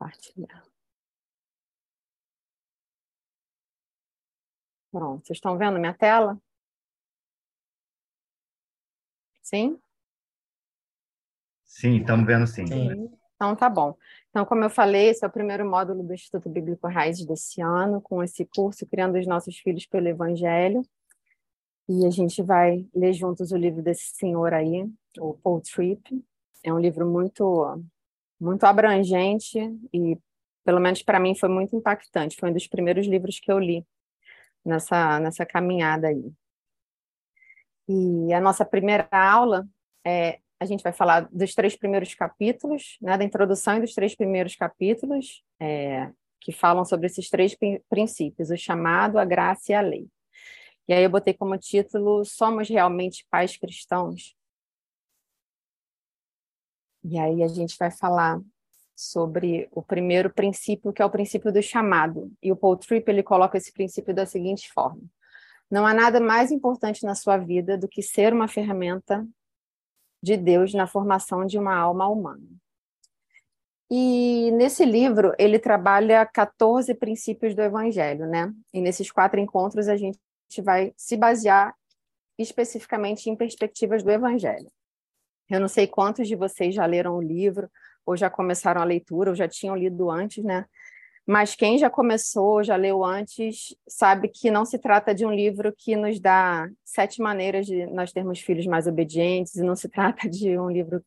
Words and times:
compartilhar. 0.00 0.62
Pronto, 4.90 5.26
vocês 5.26 5.36
estão 5.36 5.58
vendo 5.58 5.78
minha 5.78 5.94
tela? 5.94 6.40
Sim? 9.42 9.78
Sim, 11.64 11.98
estamos 11.98 12.26
vendo 12.26 12.46
sim. 12.46 12.66
sim. 12.66 13.10
Então, 13.34 13.54
tá 13.54 13.68
bom. 13.68 13.96
Então, 14.30 14.44
como 14.44 14.64
eu 14.64 14.70
falei, 14.70 15.08
esse 15.08 15.24
é 15.24 15.28
o 15.28 15.32
primeiro 15.32 15.68
módulo 15.68 16.02
do 16.02 16.12
Instituto 16.12 16.48
Bíblico 16.48 16.88
Raízes 16.88 17.26
desse 17.26 17.60
ano, 17.60 18.00
com 18.00 18.22
esse 18.22 18.44
curso 18.44 18.86
Criando 18.86 19.18
os 19.18 19.26
Nossos 19.26 19.56
Filhos 19.58 19.86
pelo 19.86 20.08
Evangelho. 20.08 20.82
E 21.88 22.06
a 22.06 22.10
gente 22.10 22.42
vai 22.42 22.86
ler 22.94 23.12
juntos 23.12 23.50
o 23.50 23.56
livro 23.56 23.82
desse 23.82 24.14
senhor 24.14 24.52
aí, 24.52 24.88
o 25.18 25.34
Paul 25.34 25.60
Tripp. 25.60 26.24
É 26.62 26.72
um 26.72 26.78
livro 26.78 27.08
muito, 27.08 27.82
muito 28.40 28.64
abrangente 28.64 29.58
e, 29.92 30.18
pelo 30.64 30.80
menos 30.80 31.02
para 31.02 31.20
mim, 31.20 31.34
foi 31.34 31.48
muito 31.48 31.76
impactante. 31.76 32.36
Foi 32.36 32.50
um 32.50 32.52
dos 32.52 32.66
primeiros 32.66 33.06
livros 33.06 33.38
que 33.38 33.50
eu 33.52 33.58
li 33.58 33.86
nessa, 34.64 35.20
nessa 35.20 35.44
caminhada 35.44 36.08
aí. 36.08 36.32
E 37.88 38.32
a 38.32 38.40
nossa 38.40 38.64
primeira 38.64 39.08
aula 39.10 39.66
é 40.06 40.38
a 40.60 40.66
gente 40.66 40.82
vai 40.82 40.92
falar 40.92 41.26
dos 41.32 41.54
três 41.54 41.74
primeiros 41.74 42.14
capítulos, 42.14 42.98
né, 43.00 43.16
da 43.16 43.24
introdução 43.24 43.78
e 43.78 43.80
dos 43.80 43.94
três 43.94 44.14
primeiros 44.14 44.54
capítulos, 44.54 45.42
é, 45.58 46.10
que 46.38 46.52
falam 46.52 46.84
sobre 46.84 47.06
esses 47.06 47.30
três 47.30 47.56
princípios: 47.88 48.50
o 48.50 48.56
chamado, 48.58 49.18
a 49.18 49.24
graça 49.24 49.72
e 49.72 49.74
a 49.74 49.80
lei. 49.80 50.06
E 50.86 50.92
aí 50.92 51.02
eu 51.02 51.10
botei 51.10 51.32
como 51.32 51.56
título 51.56 52.24
Somos 52.24 52.68
realmente 52.68 53.26
pais 53.30 53.56
cristãos? 53.56 54.36
E 57.04 57.18
aí 57.18 57.42
a 57.42 57.48
gente 57.48 57.76
vai 57.78 57.90
falar 57.90 58.40
sobre 58.94 59.68
o 59.72 59.82
primeiro 59.82 60.28
princípio, 60.30 60.92
que 60.92 61.00
é 61.00 61.04
o 61.04 61.10
princípio 61.10 61.50
do 61.50 61.62
chamado. 61.62 62.30
E 62.42 62.52
o 62.52 62.56
Paul 62.56 62.76
Tripp 62.76 63.10
ele 63.10 63.22
coloca 63.22 63.56
esse 63.56 63.72
princípio 63.72 64.14
da 64.14 64.26
seguinte 64.26 64.70
forma: 64.72 65.02
Não 65.70 65.86
há 65.86 65.94
nada 65.94 66.20
mais 66.20 66.50
importante 66.50 67.04
na 67.04 67.14
sua 67.14 67.38
vida 67.38 67.78
do 67.78 67.88
que 67.88 68.02
ser 68.02 68.32
uma 68.32 68.46
ferramenta 68.46 69.26
de 70.22 70.36
Deus 70.36 70.74
na 70.74 70.86
formação 70.86 71.46
de 71.46 71.58
uma 71.58 71.74
alma 71.74 72.06
humana. 72.08 72.46
E 73.90 74.52
nesse 74.52 74.84
livro 74.84 75.32
ele 75.38 75.58
trabalha 75.58 76.24
14 76.26 76.94
princípios 76.94 77.54
do 77.54 77.62
evangelho, 77.62 78.26
né? 78.26 78.52
E 78.72 78.80
nesses 78.80 79.10
quatro 79.10 79.40
encontros 79.40 79.88
a 79.88 79.96
gente 79.96 80.18
vai 80.62 80.92
se 80.96 81.16
basear 81.16 81.74
especificamente 82.38 83.28
em 83.28 83.36
perspectivas 83.36 84.02
do 84.02 84.10
evangelho. 84.10 84.70
Eu 85.50 85.60
não 85.60 85.68
sei 85.68 85.86
quantos 85.86 86.28
de 86.28 86.36
vocês 86.36 86.74
já 86.74 86.86
leram 86.86 87.16
o 87.16 87.22
livro 87.22 87.68
ou 88.06 88.16
já 88.16 88.30
começaram 88.30 88.80
a 88.80 88.84
leitura 88.84 89.30
ou 89.30 89.36
já 89.36 89.48
tinham 89.48 89.76
lido 89.76 90.10
antes, 90.10 90.44
né? 90.44 90.64
Mas 91.26 91.54
quem 91.54 91.78
já 91.78 91.90
começou, 91.90 92.62
já 92.62 92.76
leu 92.76 93.04
antes, 93.04 93.74
sabe 93.86 94.28
que 94.28 94.50
não 94.50 94.64
se 94.64 94.78
trata 94.78 95.14
de 95.14 95.24
um 95.24 95.32
livro 95.32 95.72
que 95.76 95.94
nos 95.94 96.18
dá 96.18 96.68
sete 96.84 97.20
maneiras 97.20 97.66
de 97.66 97.86
nós 97.86 98.12
termos 98.12 98.40
filhos 98.40 98.66
mais 98.66 98.86
obedientes, 98.86 99.54
e 99.56 99.62
não 99.62 99.76
se 99.76 99.88
trata 99.88 100.28
de 100.28 100.58
um 100.58 100.70
livro 100.70 101.04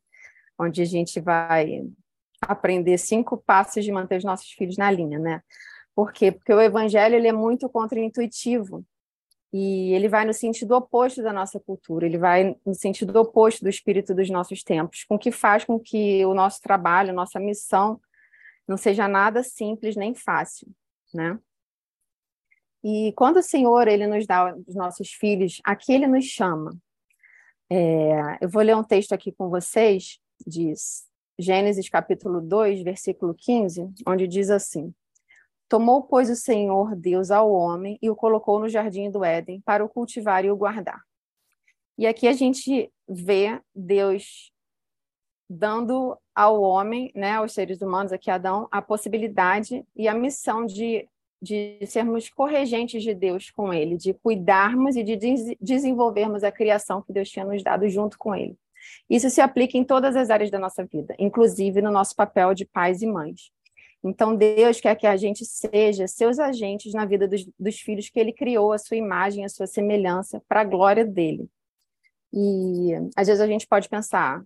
onde 0.57 0.81
a 0.81 0.85
gente 0.85 1.19
vai 1.19 1.83
aprender 2.41 2.97
cinco 2.97 3.37
passos 3.37 3.83
de 3.83 3.91
manter 3.91 4.17
os 4.17 4.23
nossos 4.23 4.49
filhos 4.51 4.77
na 4.77 4.91
linha, 4.91 5.19
né? 5.19 5.41
Por 5.95 6.11
quê? 6.11 6.31
Porque 6.31 6.53
o 6.53 6.61
evangelho 6.61 7.15
ele 7.15 7.27
é 7.27 7.33
muito 7.33 7.67
contraintuitivo 7.69 8.85
e 9.53 9.93
ele 9.93 10.09
vai 10.09 10.25
no 10.25 10.33
sentido 10.33 10.71
oposto 10.71 11.21
da 11.21 11.31
nossa 11.31 11.59
cultura, 11.59 12.07
ele 12.07 12.17
vai 12.17 12.57
no 12.65 12.73
sentido 12.73 13.15
oposto 13.19 13.61
do 13.63 13.69
espírito 13.69 14.15
dos 14.15 14.27
nossos 14.27 14.63
tempos, 14.63 15.03
com 15.03 15.17
que 15.17 15.31
faz 15.31 15.63
com 15.63 15.79
que 15.79 16.25
o 16.25 16.33
nosso 16.33 16.59
trabalho, 16.59 17.13
nossa 17.13 17.39
missão 17.39 18.01
não 18.67 18.77
seja 18.77 19.07
nada 19.07 19.43
simples 19.43 19.95
nem 19.95 20.15
fácil, 20.15 20.67
né? 21.13 21.37
E 22.83 23.13
quando 23.15 23.37
o 23.37 23.43
Senhor 23.43 23.87
ele 23.87 24.07
nos 24.07 24.25
dá 24.25 24.55
os 24.67 24.75
nossos 24.75 25.11
filhos, 25.11 25.61
aqui 25.63 25.93
ele 25.93 26.07
nos 26.07 26.25
chama. 26.25 26.75
É, 27.69 28.39
eu 28.41 28.49
vou 28.49 28.61
ler 28.61 28.75
um 28.75 28.83
texto 28.83 29.13
aqui 29.13 29.31
com 29.31 29.49
vocês, 29.49 30.19
diz 30.45 31.05
Gênesis 31.37 31.87
capítulo 31.87 32.41
2, 32.41 32.83
versículo 32.83 33.35
15, 33.35 33.89
onde 34.07 34.27
diz 34.27 34.49
assim: 34.49 34.93
Tomou, 35.73 36.03
pois, 36.03 36.29
o 36.29 36.35
Senhor 36.35 36.95
Deus 36.95 37.31
ao 37.31 37.51
homem 37.51 37.97
e 37.99 38.07
o 38.07 38.15
colocou 38.15 38.59
no 38.59 38.69
jardim 38.69 39.09
do 39.09 39.25
Éden 39.25 39.59
para 39.61 39.83
o 39.83 39.89
cultivar 39.89 40.45
e 40.45 40.51
o 40.51 40.55
guardar. 40.55 41.01
E 41.97 42.05
aqui 42.05 42.27
a 42.27 42.33
gente 42.33 42.93
vê 43.09 43.59
Deus 43.73 44.51
dando 45.49 46.15
ao 46.35 46.61
homem, 46.61 47.11
né, 47.15 47.31
aos 47.31 47.53
seres 47.53 47.81
humanos, 47.81 48.13
aqui 48.13 48.29
Adão, 48.29 48.67
a 48.69 48.83
possibilidade 48.83 49.83
e 49.95 50.07
a 50.07 50.13
missão 50.13 50.63
de, 50.63 51.09
de 51.41 51.79
sermos 51.87 52.29
corregentes 52.29 53.01
de 53.01 53.15
Deus 53.15 53.49
com 53.49 53.73
ele, 53.73 53.97
de 53.97 54.13
cuidarmos 54.13 54.95
e 54.95 55.01
de 55.01 55.15
des 55.15 55.55
desenvolvermos 55.59 56.43
a 56.43 56.51
criação 56.51 57.01
que 57.01 57.11
Deus 57.11 57.31
tinha 57.31 57.45
nos 57.45 57.63
dado 57.63 57.89
junto 57.89 58.15
com 58.19 58.35
ele. 58.35 58.55
Isso 59.09 59.27
se 59.27 59.41
aplica 59.41 59.75
em 59.75 59.83
todas 59.83 60.15
as 60.15 60.29
áreas 60.29 60.51
da 60.51 60.59
nossa 60.59 60.85
vida, 60.85 61.15
inclusive 61.17 61.81
no 61.81 61.89
nosso 61.89 62.15
papel 62.15 62.53
de 62.53 62.63
pais 62.63 63.01
e 63.01 63.07
mães. 63.07 63.51
Então, 64.03 64.35
Deus 64.35 64.81
quer 64.81 64.95
que 64.95 65.07
a 65.07 65.15
gente 65.15 65.45
seja 65.45 66.07
seus 66.07 66.37
agentes 66.37 66.93
na 66.93 67.05
vida 67.05 67.27
dos, 67.27 67.47
dos 67.57 67.79
filhos 67.79 68.09
que 68.09 68.19
ele 68.19 68.33
criou, 68.33 68.73
a 68.73 68.77
sua 68.77 68.97
imagem, 68.97 69.45
a 69.45 69.49
sua 69.49 69.65
semelhança, 69.65 70.41
para 70.47 70.61
a 70.61 70.65
glória 70.65 71.05
dele. 71.05 71.47
E 72.33 72.91
às 73.15 73.27
vezes 73.27 73.39
a 73.39 73.47
gente 73.47 73.67
pode 73.67 73.87
pensar, 73.87 74.43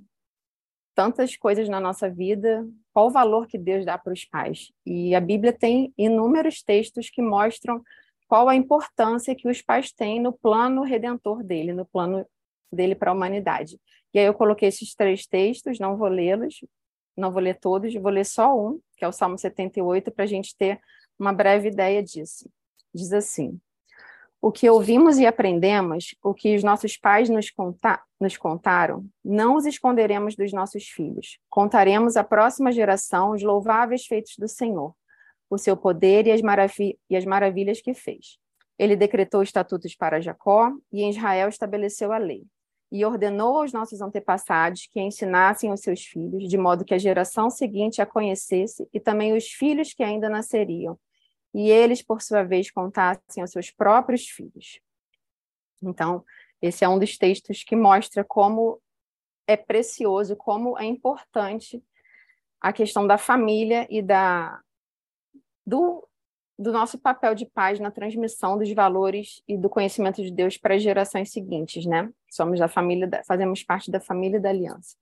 tantas 0.94 1.36
coisas 1.38 1.70
na 1.70 1.80
nossa 1.80 2.10
vida, 2.10 2.68
qual 2.92 3.08
o 3.08 3.12
valor 3.12 3.48
que 3.48 3.58
Deus 3.58 3.86
dá 3.86 3.98
para 3.98 4.14
os 4.14 4.26
pais? 4.26 4.72
E 4.86 5.14
a 5.14 5.22
Bíblia 5.22 5.54
tem 5.54 5.94
inúmeros 5.98 6.64
textos 6.64 7.10
que 7.10 7.22
mostram 7.22 7.82
qual 8.28 8.50
a 8.50 8.56
importância 8.56 9.36
que 9.36 9.48
os 9.48 9.62
pais 9.62 9.92
têm 9.92 10.20
no 10.20 10.34
plano 10.34 10.82
redentor 10.84 11.44
dele, 11.44 11.72
no 11.72 11.86
plano 11.86 12.26
dele 12.72 12.96
para 12.96 13.12
a 13.12 13.14
humanidade. 13.14 13.80
E 14.14 14.20
aí 14.20 14.26
eu 14.26 14.34
coloquei 14.34 14.70
esses 14.70 14.94
três 14.96 15.26
textos, 15.28 15.80
não 15.80 15.98
vou 15.98 16.08
lê-los, 16.08 16.66
não 17.18 17.32
vou 17.32 17.42
ler 17.42 17.60
todos, 17.60 17.94
vou 17.96 18.12
ler 18.12 18.26
só 18.26 18.58
um, 18.58 18.80
que 18.96 19.04
é 19.04 19.08
o 19.08 19.12
Salmo 19.12 19.38
78, 19.38 20.12
para 20.12 20.24
a 20.24 20.28
gente 20.28 20.56
ter 20.56 20.80
uma 21.20 21.34
breve 21.34 21.70
ideia 21.70 22.04
disso. 22.04 22.50
Diz 22.94 23.12
assim: 23.12 23.60
o 24.42 24.52
que 24.52 24.70
ouvimos 24.70 25.18
e 25.18 25.26
aprendemos, 25.26 26.16
o 26.24 26.34
que 26.34 26.56
os 26.56 26.64
nossos 26.64 26.96
pais 26.96 27.28
nos, 27.28 27.50
conta 27.50 28.02
nos 28.20 28.38
contaram, 28.38 29.06
não 29.24 29.56
os 29.56 29.66
esconderemos 29.66 30.36
dos 30.36 30.54
nossos 30.54 30.86
filhos. 30.86 31.40
Contaremos 31.50 32.16
à 32.16 32.24
próxima 32.24 32.72
geração 32.72 33.32
os 33.32 33.42
louváveis 33.42 34.06
feitos 34.06 34.36
do 34.38 34.48
Senhor, 34.48 34.94
o 35.50 35.58
seu 35.58 35.76
poder 35.76 36.28
e 36.28 36.32
as, 36.32 36.42
e 37.10 37.16
as 37.16 37.26
maravilhas 37.26 37.82
que 37.82 37.94
fez. 37.94 38.38
Ele 38.78 38.96
decretou 38.96 39.42
estatutos 39.42 39.96
para 39.96 40.22
Jacó 40.22 40.72
e 40.92 41.02
em 41.02 41.10
Israel 41.10 41.50
estabeleceu 41.50 42.12
a 42.12 42.18
lei. 42.18 42.46
E 42.92 43.04
ordenou 43.04 43.60
aos 43.60 43.74
nossos 43.74 44.02
antepassados 44.02 44.88
que 44.88 45.00
ensinassem 45.00 45.70
aos 45.70 45.82
seus 45.82 46.06
filhos, 46.06 46.48
de 46.48 46.58
modo 46.58 46.86
que 46.86 46.94
a 46.94 46.98
geração 46.98 47.50
seguinte 47.50 48.02
a 48.02 48.06
conhecesse 48.06 48.88
e 48.94 49.00
também 49.00 49.36
os 49.36 49.48
filhos 49.48 49.94
que 49.94 50.04
ainda 50.04 50.30
nasceriam, 50.30 50.98
e 51.54 51.70
eles, 51.70 52.02
por 52.02 52.22
sua 52.22 52.44
vez, 52.44 52.70
contassem 52.72 53.42
aos 53.42 53.52
seus 53.52 53.72
próprios 53.72 54.28
filhos. 54.28 54.80
Então, 55.82 56.24
esse 56.62 56.84
é 56.84 56.90
um 56.90 57.00
dos 57.00 57.18
textos 57.18 57.64
que 57.64 57.76
mostra 57.76 58.24
como 58.24 58.82
é 59.48 59.56
precioso, 59.56 60.36
como 60.36 60.78
é 60.78 60.86
importante 60.86 61.84
a 62.60 62.74
questão 62.74 63.08
da 63.08 63.18
família 63.18 63.88
e 63.90 64.02
da 64.02 64.62
do, 65.66 66.08
do 66.58 66.72
nosso 66.72 66.98
papel 66.98 67.36
de 67.36 67.46
pais 67.46 67.80
na 67.80 67.92
transmissão 67.92 68.58
dos 68.58 68.72
valores 68.74 69.44
e 69.48 69.56
do 69.56 69.70
conhecimento 69.70 70.24
de 70.24 70.32
Deus 70.32 70.58
para 70.58 70.76
as 70.76 70.82
gerações 70.82 71.32
seguintes, 71.32 71.86
né? 71.86 72.10
Somos 72.32 72.60
da 72.60 72.68
família, 72.68 73.08
da, 73.08 73.24
fazemos 73.24 73.64
parte 73.64 73.92
da 73.92 74.00
família 74.00 74.40
da 74.40 74.50
aliança. 74.50 74.96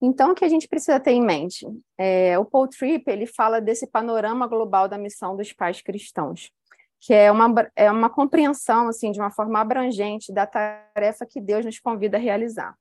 Então, 0.00 0.32
o 0.32 0.34
que 0.34 0.44
a 0.44 0.48
gente 0.48 0.68
precisa 0.68 1.00
ter 1.00 1.12
em 1.12 1.24
mente? 1.24 1.66
É, 1.98 2.38
o 2.38 2.44
Paul 2.44 2.68
Tripp 2.68 3.10
ele 3.10 3.26
fala 3.26 3.60
desse 3.60 3.86
panorama 3.86 4.46
global 4.46 4.88
da 4.88 4.98
missão 4.98 5.36
dos 5.36 5.52
pais 5.52 5.80
cristãos, 5.80 6.50
que 7.00 7.12
é 7.12 7.30
uma, 7.30 7.70
é 7.74 7.90
uma 7.90 8.10
compreensão, 8.10 8.88
assim, 8.88 9.10
de 9.10 9.20
uma 9.20 9.30
forma 9.30 9.60
abrangente 9.60 10.32
da 10.32 10.46
tarefa 10.46 11.26
que 11.26 11.40
Deus 11.40 11.64
nos 11.64 11.78
convida 11.78 12.16
a 12.16 12.20
realizar. 12.20 12.74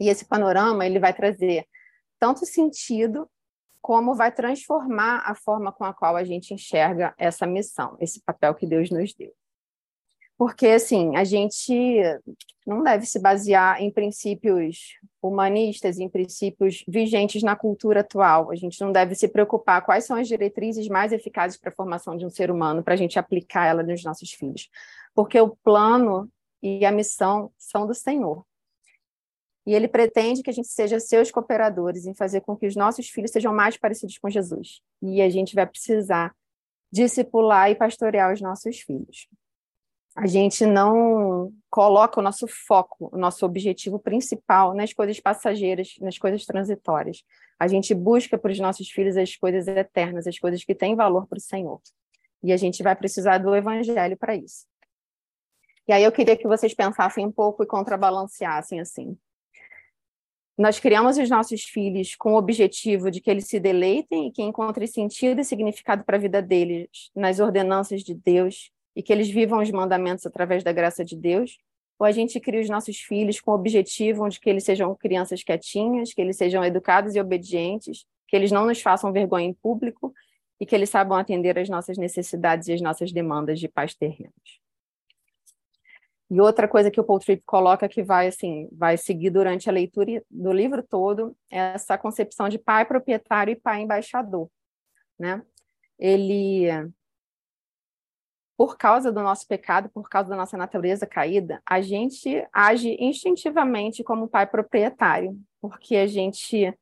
E 0.00 0.08
esse 0.08 0.24
panorama 0.24 0.86
ele 0.86 0.98
vai 0.98 1.12
trazer 1.12 1.66
tanto 2.18 2.46
sentido 2.46 3.28
como 3.82 4.14
vai 4.14 4.30
transformar 4.30 5.22
a 5.26 5.34
forma 5.34 5.72
com 5.72 5.84
a 5.84 5.92
qual 5.92 6.16
a 6.16 6.22
gente 6.22 6.54
enxerga 6.54 7.12
essa 7.18 7.46
missão, 7.46 7.96
esse 8.00 8.22
papel 8.22 8.54
que 8.54 8.64
Deus 8.64 8.90
nos 8.90 9.12
deu. 9.12 9.34
Porque, 10.38 10.68
assim, 10.68 11.14
a 11.16 11.24
gente 11.24 12.02
não 12.66 12.82
deve 12.82 13.06
se 13.06 13.20
basear 13.20 13.80
em 13.82 13.92
princípios 13.92 14.96
humanistas, 15.20 15.98
em 15.98 16.08
princípios 16.08 16.84
vigentes 16.88 17.42
na 17.42 17.54
cultura 17.54 18.00
atual. 18.00 18.50
A 18.50 18.56
gente 18.56 18.80
não 18.80 18.90
deve 18.90 19.14
se 19.14 19.28
preocupar 19.28 19.84
quais 19.84 20.04
são 20.04 20.16
as 20.16 20.26
diretrizes 20.26 20.88
mais 20.88 21.12
eficazes 21.12 21.58
para 21.58 21.70
a 21.70 21.74
formação 21.74 22.16
de 22.16 22.24
um 22.24 22.30
ser 22.30 22.50
humano, 22.50 22.82
para 22.82 22.94
a 22.94 22.96
gente 22.96 23.18
aplicar 23.18 23.66
ela 23.66 23.82
nos 23.82 24.02
nossos 24.02 24.32
filhos. 24.32 24.68
Porque 25.14 25.40
o 25.40 25.56
plano 25.62 26.28
e 26.62 26.84
a 26.84 26.90
missão 26.90 27.52
são 27.58 27.86
do 27.86 27.94
Senhor. 27.94 28.44
E 29.66 29.74
ele 29.74 29.86
pretende 29.86 30.42
que 30.42 30.50
a 30.50 30.52
gente 30.52 30.68
seja 30.68 30.98
seus 30.98 31.30
cooperadores 31.30 32.04
em 32.06 32.14
fazer 32.14 32.40
com 32.40 32.56
que 32.56 32.66
os 32.66 32.74
nossos 32.74 33.08
filhos 33.08 33.30
sejam 33.30 33.54
mais 33.54 33.76
parecidos 33.76 34.18
com 34.18 34.28
Jesus. 34.28 34.80
E 35.00 35.22
a 35.22 35.30
gente 35.30 35.54
vai 35.54 35.66
precisar 35.66 36.34
discipular 36.90 37.70
e 37.70 37.74
pastorear 37.74 38.32
os 38.32 38.40
nossos 38.40 38.80
filhos. 38.80 39.28
A 40.14 40.26
gente 40.26 40.66
não 40.66 41.50
coloca 41.70 42.20
o 42.20 42.22
nosso 42.22 42.46
foco, 42.46 43.08
o 43.10 43.16
nosso 43.16 43.46
objetivo 43.46 43.98
principal 43.98 44.74
nas 44.74 44.92
coisas 44.92 45.18
passageiras, 45.18 45.94
nas 46.00 46.18
coisas 46.18 46.44
transitórias. 46.44 47.24
A 47.58 47.66
gente 47.66 47.94
busca 47.94 48.36
para 48.36 48.52
os 48.52 48.58
nossos 48.58 48.90
filhos 48.90 49.16
as 49.16 49.36
coisas 49.36 49.66
eternas, 49.68 50.26
as 50.26 50.38
coisas 50.38 50.62
que 50.64 50.74
têm 50.74 50.94
valor 50.94 51.26
para 51.26 51.38
o 51.38 51.40
Senhor. 51.40 51.80
E 52.42 52.52
a 52.52 52.56
gente 52.58 52.82
vai 52.82 52.94
precisar 52.94 53.38
do 53.38 53.54
evangelho 53.54 54.16
para 54.18 54.36
isso. 54.36 54.66
E 55.88 55.92
aí 55.92 56.04
eu 56.04 56.12
queria 56.12 56.36
que 56.36 56.46
vocês 56.46 56.74
pensassem 56.74 57.24
um 57.24 57.32
pouco 57.32 57.62
e 57.62 57.66
contrabalanceassem 57.66 58.80
assim. 58.80 59.16
Nós 60.62 60.78
criamos 60.78 61.18
os 61.18 61.28
nossos 61.28 61.64
filhos 61.64 62.14
com 62.14 62.34
o 62.34 62.36
objetivo 62.36 63.10
de 63.10 63.20
que 63.20 63.28
eles 63.28 63.48
se 63.48 63.58
deleitem 63.58 64.28
e 64.28 64.30
que 64.30 64.40
encontrem 64.40 64.86
sentido 64.86 65.40
e 65.40 65.44
significado 65.44 66.04
para 66.04 66.16
a 66.16 66.20
vida 66.20 66.40
deles 66.40 67.10
nas 67.16 67.40
ordenanças 67.40 68.04
de 68.04 68.14
Deus 68.14 68.70
e 68.94 69.02
que 69.02 69.12
eles 69.12 69.28
vivam 69.28 69.60
os 69.60 69.72
mandamentos 69.72 70.24
através 70.24 70.62
da 70.62 70.70
graça 70.70 71.04
de 71.04 71.16
Deus, 71.16 71.58
ou 71.98 72.06
a 72.06 72.12
gente 72.12 72.38
cria 72.38 72.60
os 72.60 72.70
nossos 72.70 72.96
filhos 72.98 73.40
com 73.40 73.50
o 73.50 73.54
objetivo 73.54 74.28
de 74.28 74.38
que 74.38 74.48
eles 74.48 74.62
sejam 74.62 74.94
crianças 74.94 75.42
quietinhas, 75.42 76.14
que 76.14 76.20
eles 76.20 76.36
sejam 76.36 76.64
educados 76.64 77.16
e 77.16 77.20
obedientes, 77.20 78.04
que 78.28 78.36
eles 78.36 78.52
não 78.52 78.64
nos 78.64 78.80
façam 78.80 79.12
vergonha 79.12 79.48
em 79.48 79.52
público 79.52 80.14
e 80.60 80.64
que 80.64 80.76
eles 80.76 80.90
saibam 80.90 81.18
atender 81.18 81.58
às 81.58 81.68
nossas 81.68 81.98
necessidades 81.98 82.68
e 82.68 82.72
às 82.72 82.80
nossas 82.80 83.10
demandas 83.10 83.58
de 83.58 83.66
pais 83.66 83.96
terrenos. 83.96 84.61
E 86.32 86.40
outra 86.40 86.66
coisa 86.66 86.90
que 86.90 86.98
o 86.98 87.04
Paul 87.04 87.18
Tripp 87.18 87.42
coloca 87.44 87.86
que 87.86 88.02
vai 88.02 88.28
assim, 88.28 88.66
vai 88.72 88.96
seguir 88.96 89.28
durante 89.28 89.68
a 89.68 89.72
leitura 89.72 90.24
do 90.30 90.50
livro 90.50 90.82
todo 90.82 91.36
é 91.50 91.74
essa 91.74 91.98
concepção 91.98 92.48
de 92.48 92.58
pai 92.58 92.86
proprietário 92.86 93.52
e 93.52 93.60
pai 93.60 93.82
embaixador, 93.82 94.48
né? 95.18 95.42
Ele 95.98 96.70
por 98.56 98.78
causa 98.78 99.12
do 99.12 99.20
nosso 99.20 99.46
pecado, 99.46 99.90
por 99.90 100.08
causa 100.08 100.30
da 100.30 100.36
nossa 100.36 100.56
natureza 100.56 101.06
caída, 101.06 101.60
a 101.68 101.82
gente 101.82 102.48
age 102.50 102.96
instintivamente 102.98 104.02
como 104.02 104.26
pai 104.26 104.46
proprietário, 104.46 105.38
porque 105.60 105.96
a 105.96 106.06
gente 106.06 106.72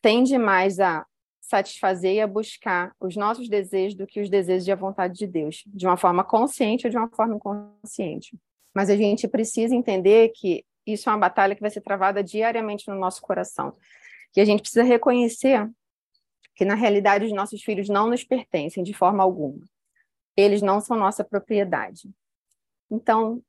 tende 0.00 0.38
mais 0.38 0.80
a 0.80 1.04
satisfazer 1.48 2.14
e 2.14 2.20
a 2.20 2.26
buscar 2.26 2.94
os 3.00 3.16
nossos 3.16 3.48
desejos 3.48 3.94
do 3.94 4.06
que 4.06 4.20
os 4.20 4.28
desejos 4.28 4.68
e 4.68 4.72
a 4.72 4.76
vontade 4.76 5.14
de 5.14 5.26
Deus, 5.26 5.64
de 5.66 5.86
uma 5.86 5.96
forma 5.96 6.22
consciente 6.22 6.86
ou 6.86 6.90
de 6.90 6.96
uma 6.98 7.08
forma 7.08 7.36
inconsciente. 7.36 8.38
Mas 8.74 8.90
a 8.90 8.96
gente 8.96 9.26
precisa 9.26 9.74
entender 9.74 10.30
que 10.34 10.64
isso 10.86 11.08
é 11.08 11.12
uma 11.12 11.18
batalha 11.18 11.54
que 11.54 11.60
vai 11.60 11.70
ser 11.70 11.80
travada 11.80 12.22
diariamente 12.22 12.88
no 12.88 12.94
nosso 12.94 13.22
coração. 13.22 13.72
E 14.36 14.40
a 14.40 14.44
gente 14.44 14.60
precisa 14.60 14.82
reconhecer 14.82 15.68
que, 16.54 16.64
na 16.64 16.74
realidade, 16.74 17.24
os 17.24 17.32
nossos 17.32 17.62
filhos 17.62 17.88
não 17.88 18.08
nos 18.10 18.22
pertencem 18.22 18.84
de 18.84 18.92
forma 18.92 19.22
alguma. 19.22 19.64
Eles 20.36 20.60
não 20.60 20.80
são 20.80 20.98
nossa 20.98 21.24
propriedade. 21.24 22.10
Então, 22.90 23.34
o 23.34 23.42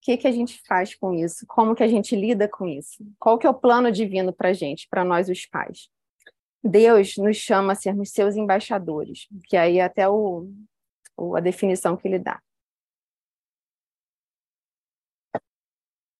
que, 0.00 0.16
que 0.16 0.28
a 0.28 0.32
gente 0.32 0.60
faz 0.66 0.94
com 0.94 1.12
isso? 1.12 1.44
Como 1.46 1.74
que 1.74 1.82
a 1.82 1.88
gente 1.88 2.14
lida 2.14 2.48
com 2.48 2.66
isso? 2.66 3.04
Qual 3.18 3.38
que 3.38 3.46
é 3.46 3.50
o 3.50 3.54
plano 3.54 3.90
divino 3.90 4.32
para 4.32 4.50
a 4.50 4.52
gente, 4.52 4.86
para 4.88 5.04
nós 5.04 5.28
os 5.28 5.44
pais? 5.46 5.90
Deus 6.62 7.16
nos 7.16 7.38
chama 7.38 7.72
a 7.72 7.76
sermos 7.76 8.10
seus 8.10 8.36
embaixadores, 8.36 9.26
que 9.44 9.56
aí 9.56 9.78
é 9.78 9.84
até 9.84 10.08
o, 10.08 10.46
o, 11.16 11.34
a 11.34 11.40
definição 11.40 11.96
que 11.96 12.06
ele 12.06 12.18
dá. 12.18 12.40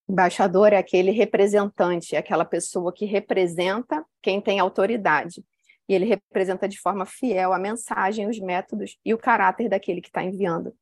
Embaixador 0.08 0.72
é 0.72 0.78
aquele 0.78 1.10
representante, 1.10 2.16
é 2.16 2.18
aquela 2.18 2.44
pessoa 2.44 2.92
que 2.92 3.04
representa 3.04 4.04
quem 4.20 4.40
tem 4.40 4.58
autoridade. 4.58 5.44
E 5.88 5.94
ele 5.94 6.04
representa 6.04 6.68
de 6.68 6.80
forma 6.80 7.04
fiel 7.04 7.52
a 7.52 7.58
mensagem, 7.58 8.28
os 8.28 8.40
métodos 8.40 8.98
e 9.04 9.12
o 9.12 9.18
caráter 9.18 9.68
daquele 9.68 10.00
que 10.00 10.08
está 10.08 10.22
enviando. 10.22 10.74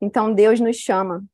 Então, 0.00 0.34
Deus 0.34 0.58
nos 0.58 0.76
chama 0.76 1.24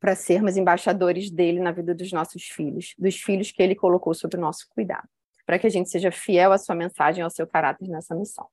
para 0.00 0.14
sermos 0.14 0.56
embaixadores 0.56 1.30
dele 1.30 1.60
na 1.60 1.72
vida 1.72 1.94
dos 1.94 2.12
nossos 2.12 2.44
filhos, 2.44 2.94
dos 2.98 3.16
filhos 3.16 3.50
que 3.50 3.62
ele 3.62 3.74
colocou 3.74 4.12
sob 4.12 4.36
o 4.36 4.40
nosso 4.40 4.66
cuidado 4.68 5.08
para 5.46 5.58
que 5.58 5.66
a 5.66 5.70
gente 5.70 5.88
seja 5.90 6.10
fiel 6.12 6.52
à 6.52 6.58
sua 6.58 6.74
mensagem, 6.74 7.22
ao 7.24 7.30
seu 7.30 7.46
caráter 7.46 7.88
nessa 7.88 8.14
missão. 8.14 8.48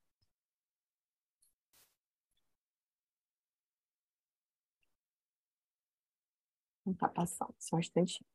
Não 6.86 6.94
está 6.94 7.08
passando, 7.10 7.54
só 7.60 7.76
um 7.78 7.80
instantinho. 7.80 8.26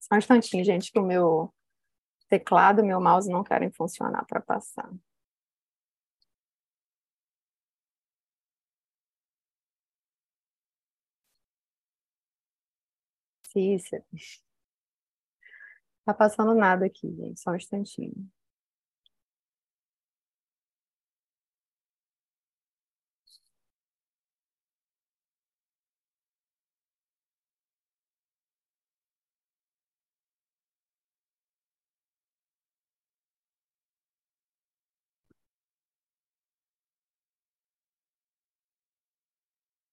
Só 0.00 0.14
um 0.14 0.18
instantinho, 0.18 0.64
gente, 0.64 0.90
que 0.92 0.98
o 0.98 1.02
meu 1.02 1.52
teclado 2.28 2.84
meu 2.84 3.00
mouse 3.00 3.30
não 3.30 3.44
querem 3.44 3.70
funcionar 3.70 4.24
para 4.26 4.40
passar. 4.40 4.90
Cícero. 13.58 14.04
Tá 16.04 16.14
passando 16.14 16.54
nada 16.54 16.86
aqui, 16.86 17.12
gente. 17.14 17.38
Só 17.40 17.50
um 17.52 17.56
instantinho. 17.56 18.28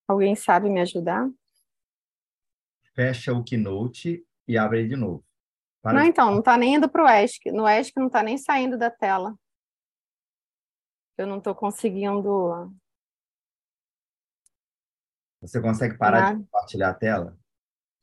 Alguém 0.07 0.35
sabe 0.35 0.69
me 0.69 0.81
ajudar? 0.81 1.29
Fecha 2.95 3.33
o 3.33 3.43
Keynote 3.43 4.25
e 4.47 4.57
abre 4.57 4.79
ele 4.79 4.89
de 4.89 4.95
novo. 4.95 5.23
Para 5.81 5.99
não, 5.99 6.05
então, 6.05 6.31
não 6.31 6.39
está 6.39 6.57
nem 6.57 6.75
indo 6.75 6.89
para 6.89 7.03
o 7.03 7.07
ESC. 7.07 7.51
No 7.51 7.67
ESC 7.67 7.93
não 7.97 8.07
está 8.07 8.23
nem 8.23 8.37
saindo 8.37 8.77
da 8.77 8.89
tela. 8.89 9.37
Eu 11.17 11.27
não 11.27 11.37
estou 11.37 11.53
conseguindo. 11.53 12.73
Você 15.41 15.61
consegue 15.61 15.97
parar 15.97 16.33
de 16.33 16.43
compartilhar 16.43 16.89
a 16.89 16.93
tela? 16.93 17.37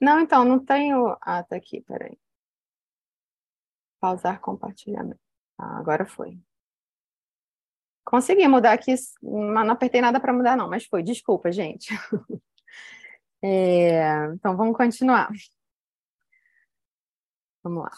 Não, 0.01 0.21
então, 0.21 0.45
não 0.45 0.65
tenho. 0.65 1.17
Ah, 1.21 1.43
tá 1.43 1.57
aqui, 1.57 1.81
peraí. 1.81 2.17
Pausar 4.01 4.41
compartilhamento. 4.41 5.21
Ah, 5.59 5.79
agora 5.79 6.07
foi. 6.07 6.39
Consegui 8.05 8.47
mudar 8.49 8.73
aqui, 8.73 8.95
mas 9.23 9.67
não 9.67 9.75
apertei 9.75 10.01
nada 10.01 10.21
para 10.21 10.33
mudar, 10.33 10.57
não, 10.57 10.69
mas 10.69 10.87
foi. 10.87 11.03
Desculpa, 11.03 11.51
gente. 11.51 11.93
É, 13.43 14.27
então, 14.35 14.57
vamos 14.57 14.77
continuar. 14.77 15.29
Vamos 17.63 17.85
lá. 17.85 17.91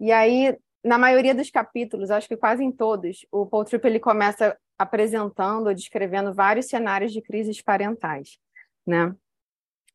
E 0.00 0.10
aí, 0.10 0.56
na 0.84 0.98
maioria 0.98 1.34
dos 1.34 1.50
capítulos, 1.50 2.10
acho 2.10 2.28
que 2.28 2.36
quase 2.36 2.64
em 2.64 2.72
todos, 2.72 3.24
o 3.30 3.46
Paul 3.46 3.64
Tripp 3.64 3.86
ele 3.86 4.00
começa 4.00 4.56
apresentando, 4.76 5.72
descrevendo 5.74 6.34
vários 6.34 6.66
cenários 6.66 7.12
de 7.12 7.22
crises 7.22 7.62
parentais, 7.62 8.38
né? 8.86 9.14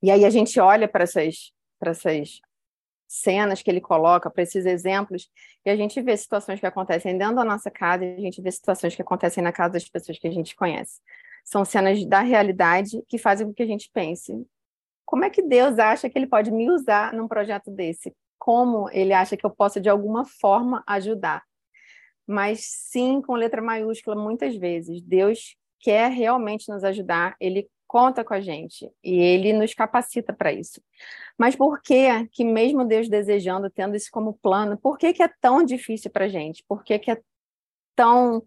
E 0.01 0.11
aí 0.11 0.23
a 0.23 0.29
gente 0.29 0.59
olha 0.59 0.87
para 0.87 1.03
essas, 1.03 1.51
para 1.79 1.91
essas 1.91 2.39
cenas 3.07 3.61
que 3.61 3.69
ele 3.69 3.81
coloca, 3.81 4.29
para 4.29 4.43
esses 4.43 4.65
exemplos, 4.65 5.29
e 5.65 5.69
a 5.69 5.75
gente 5.75 6.01
vê 6.01 6.15
situações 6.15 6.59
que 6.59 6.65
acontecem 6.65 7.17
dentro 7.17 7.35
da 7.35 7.43
nossa 7.43 7.71
casa, 7.71 8.05
e 8.05 8.15
a 8.15 8.21
gente 8.21 8.41
vê 8.41 8.51
situações 8.51 8.95
que 8.95 9.01
acontecem 9.01 9.43
na 9.43 9.51
casa 9.51 9.73
das 9.73 9.89
pessoas 9.89 10.17
que 10.19 10.27
a 10.27 10.31
gente 10.31 10.55
conhece. 10.55 11.01
São 11.47 11.63
cenas 11.63 12.05
da 12.05 12.19
realidade 12.19 13.01
que 13.07 13.17
fazem 13.17 13.47
com 13.47 13.53
que 13.53 13.63
a 13.63 13.65
gente 13.65 13.89
pense: 13.93 14.45
como 15.05 15.23
é 15.23 15.29
que 15.29 15.41
Deus 15.41 15.79
acha 15.79 16.09
que 16.09 16.19
ele 16.19 16.27
pode 16.27 16.51
me 16.51 16.69
usar 16.69 17.13
num 17.13 17.25
projeto 17.25 17.71
desse? 17.71 18.13
Como 18.37 18.89
ele 18.91 19.13
acha 19.13 19.37
que 19.37 19.45
eu 19.45 19.49
posso, 19.49 19.79
de 19.79 19.87
alguma 19.87 20.25
forma, 20.25 20.83
ajudar? 20.85 21.41
Mas 22.27 22.65
sim, 22.65 23.21
com 23.21 23.33
letra 23.33 23.61
maiúscula, 23.61 24.13
muitas 24.13 24.57
vezes. 24.57 25.01
Deus 25.01 25.55
quer 25.79 26.11
realmente 26.11 26.69
nos 26.69 26.83
ajudar, 26.83 27.37
ele 27.39 27.69
conta 27.87 28.25
com 28.25 28.33
a 28.33 28.41
gente 28.41 28.91
e 29.01 29.17
ele 29.17 29.53
nos 29.53 29.73
capacita 29.73 30.33
para 30.33 30.51
isso. 30.51 30.81
Mas 31.37 31.55
por 31.55 31.81
que 31.81 32.27
que 32.27 32.43
mesmo 32.43 32.83
Deus 32.83 33.07
desejando, 33.07 33.69
tendo 33.69 33.95
isso 33.95 34.09
como 34.11 34.33
plano, 34.33 34.77
por 34.77 34.97
que 34.97 35.13
que 35.13 35.23
é 35.23 35.29
tão 35.39 35.63
difícil 35.63 36.11
para 36.11 36.25
a 36.25 36.27
gente? 36.27 36.61
Por 36.67 36.83
que 36.83 36.99
que 36.99 37.11
é 37.11 37.21
tão... 37.95 38.43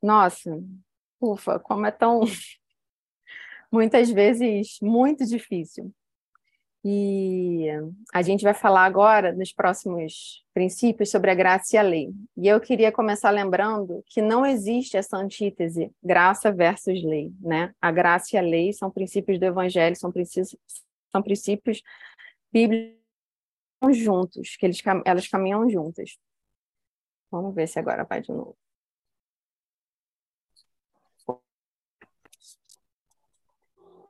Nossa, 0.00 0.56
ufa, 1.32 1.58
como 1.58 1.86
é 1.86 1.90
tão, 1.90 2.20
muitas 3.70 4.10
vezes, 4.10 4.78
muito 4.80 5.24
difícil. 5.26 5.92
E 6.88 7.66
a 8.14 8.22
gente 8.22 8.44
vai 8.44 8.54
falar 8.54 8.84
agora, 8.84 9.32
nos 9.32 9.52
próximos 9.52 10.44
princípios, 10.54 11.10
sobre 11.10 11.32
a 11.32 11.34
graça 11.34 11.74
e 11.74 11.78
a 11.78 11.82
lei. 11.82 12.14
E 12.36 12.46
eu 12.46 12.60
queria 12.60 12.92
começar 12.92 13.30
lembrando 13.30 14.04
que 14.06 14.22
não 14.22 14.46
existe 14.46 14.96
essa 14.96 15.16
antítese, 15.16 15.90
graça 16.00 16.52
versus 16.52 17.02
lei. 17.02 17.32
Né? 17.40 17.74
A 17.80 17.90
graça 17.90 18.36
e 18.36 18.38
a 18.38 18.40
lei 18.40 18.72
são 18.72 18.88
princípios 18.88 19.40
do 19.40 19.46
Evangelho, 19.46 19.96
são 19.96 20.12
princípios, 20.12 20.56
são 21.10 21.20
princípios 21.20 21.82
bíblicos 22.52 22.96
juntos, 23.92 24.56
que 24.56 24.64
eles, 24.64 24.80
elas 25.04 25.26
caminham 25.26 25.68
juntas. 25.68 26.16
Vamos 27.32 27.52
ver 27.52 27.66
se 27.66 27.80
agora 27.80 28.04
vai 28.04 28.20
de 28.20 28.30
novo. 28.30 28.56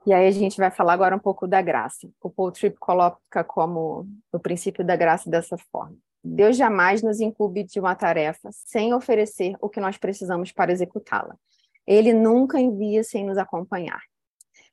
E 0.06 0.14
aí 0.14 0.28
a 0.28 0.30
gente 0.30 0.56
vai 0.56 0.70
falar 0.70 0.92
agora 0.92 1.16
um 1.16 1.18
pouco 1.18 1.48
da 1.48 1.60
graça. 1.60 2.08
O 2.22 2.30
Paul 2.30 2.52
Tripp 2.52 2.78
coloca 2.78 3.42
como 3.42 4.06
o 4.32 4.38
princípio 4.38 4.84
da 4.84 4.94
graça 4.94 5.28
dessa 5.28 5.58
forma. 5.58 5.96
Deus 6.22 6.56
jamais 6.56 7.02
nos 7.02 7.20
incube 7.20 7.64
de 7.64 7.80
uma 7.80 7.94
tarefa 7.96 8.48
sem 8.52 8.94
oferecer 8.94 9.56
o 9.60 9.68
que 9.68 9.80
nós 9.80 9.96
precisamos 9.98 10.52
para 10.52 10.70
executá-la. 10.70 11.36
Ele 11.84 12.12
nunca 12.12 12.60
envia 12.60 13.02
sem 13.02 13.24
nos 13.24 13.36
acompanhar. 13.36 14.00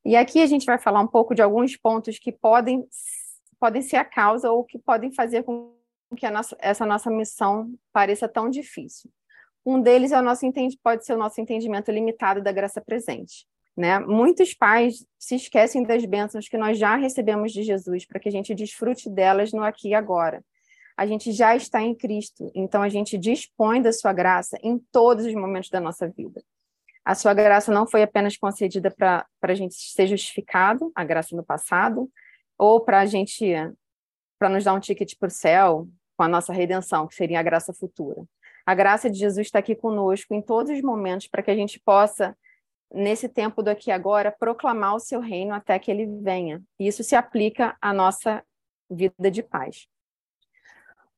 E 0.06 0.16
aqui 0.16 0.40
a 0.40 0.46
gente 0.46 0.68
vai 0.68 0.78
falar 0.78 1.00
um 1.00 1.08
pouco 1.08 1.34
de 1.34 1.42
alguns 1.42 1.76
pontos 1.76 2.20
que 2.20 2.32
podem, 2.32 2.86
podem 3.60 3.82
ser 3.82 3.98
a 3.98 4.06
causa 4.06 4.52
ou 4.52 4.64
que 4.64 4.78
podem 4.78 5.12
fazer 5.12 5.44
com 5.44 5.74
que 6.16 6.30
nossa, 6.30 6.56
essa 6.60 6.86
nossa 6.86 7.10
missão 7.10 7.74
pareça 7.92 8.28
tão 8.28 8.52
difícil. 8.52 9.10
Um 9.66 9.82
deles 9.82 10.12
é 10.12 10.20
o 10.20 10.22
nosso 10.22 10.46
pode 10.84 11.06
ser 11.06 11.14
o 11.14 11.18
nosso 11.18 11.42
entendimento 11.42 11.92
limitado 11.92 12.42
da 12.42 12.52
graça 12.52 12.80
presente. 12.82 13.48
Né? 13.76 14.00
Muitos 14.00 14.54
pais 14.54 15.06
se 15.18 15.36
esquecem 15.36 15.84
das 15.84 16.06
bênçãos 16.06 16.48
que 16.48 16.58
nós 16.58 16.78
já 16.78 16.96
recebemos 16.96 17.52
de 17.52 17.64
Jesus 17.64 18.06
para 18.06 18.20
que 18.20 18.30
a 18.30 18.32
gente 18.32 18.54
desfrute 18.54 19.10
delas 19.10 19.52
no 19.52 19.64
aqui 19.64 19.90
e 19.90 19.94
agora. 19.96 20.44
A 20.96 21.08
gente 21.08 21.32
já 21.32 21.56
está 21.56 21.82
em 21.82 21.96
Cristo, 21.96 22.52
então 22.54 22.84
a 22.84 22.90
gente 22.90 23.18
dispõe 23.18 23.82
da 23.82 23.92
sua 23.92 24.14
graça 24.14 24.60
em 24.62 24.78
todos 24.92 25.26
os 25.26 25.34
momentos 25.34 25.70
da 25.70 25.80
nossa 25.80 26.08
vida. 26.08 26.44
A 27.04 27.16
sua 27.16 27.34
graça 27.34 27.72
não 27.72 27.88
foi 27.88 28.04
apenas 28.04 28.38
concedida 28.38 28.92
para 28.92 29.26
a 29.42 29.54
gente 29.56 29.74
ser 29.76 30.08
justificado, 30.08 30.92
a 30.96 31.04
graça 31.04 31.36
no 31.36 31.44
passado, 31.44 32.10
ou 32.58 32.80
para 32.80 33.00
a 33.00 33.06
gente 33.06 33.54
para 34.38 34.50
nos 34.50 34.64
dar 34.64 34.74
um 34.74 34.80
ticket 34.80 35.16
para 35.18 35.28
o 35.28 35.32
céu 35.32 35.88
com 36.16 36.24
a 36.24 36.28
nossa 36.28 36.54
redenção, 36.54 37.08
que 37.08 37.16
seria 37.16 37.40
a 37.40 37.44
graça 37.44 37.74
futura. 37.74 38.24
A 38.66 38.76
graça 38.76 39.10
de 39.10 39.18
Jesus 39.18 39.48
está 39.48 39.60
aqui 39.60 39.76
conosco 39.76 40.34
em 40.34 40.42
todos 40.42 40.72
os 40.72 40.82
momentos 40.82 41.28
para 41.28 41.42
que 41.42 41.52
a 41.52 41.56
gente 41.56 41.80
possa 41.80 42.38
nesse 42.94 43.28
tempo 43.28 43.64
do 43.64 43.70
aqui 43.70 43.90
agora, 43.92 44.32
proclamar 44.32 44.96
o 44.96 45.00
seu 45.00 45.20
reino 45.20 45.54
até 45.54 45.80
que 45.80 45.90
ele 45.90 46.06
venha. 46.06 46.62
Isso 46.80 47.04
se 47.04 47.16
aplica 47.16 47.76
à 47.82 47.92
nossa 47.92 48.44
vida 48.90 49.32
de 49.32 49.42
paz. 49.42 49.88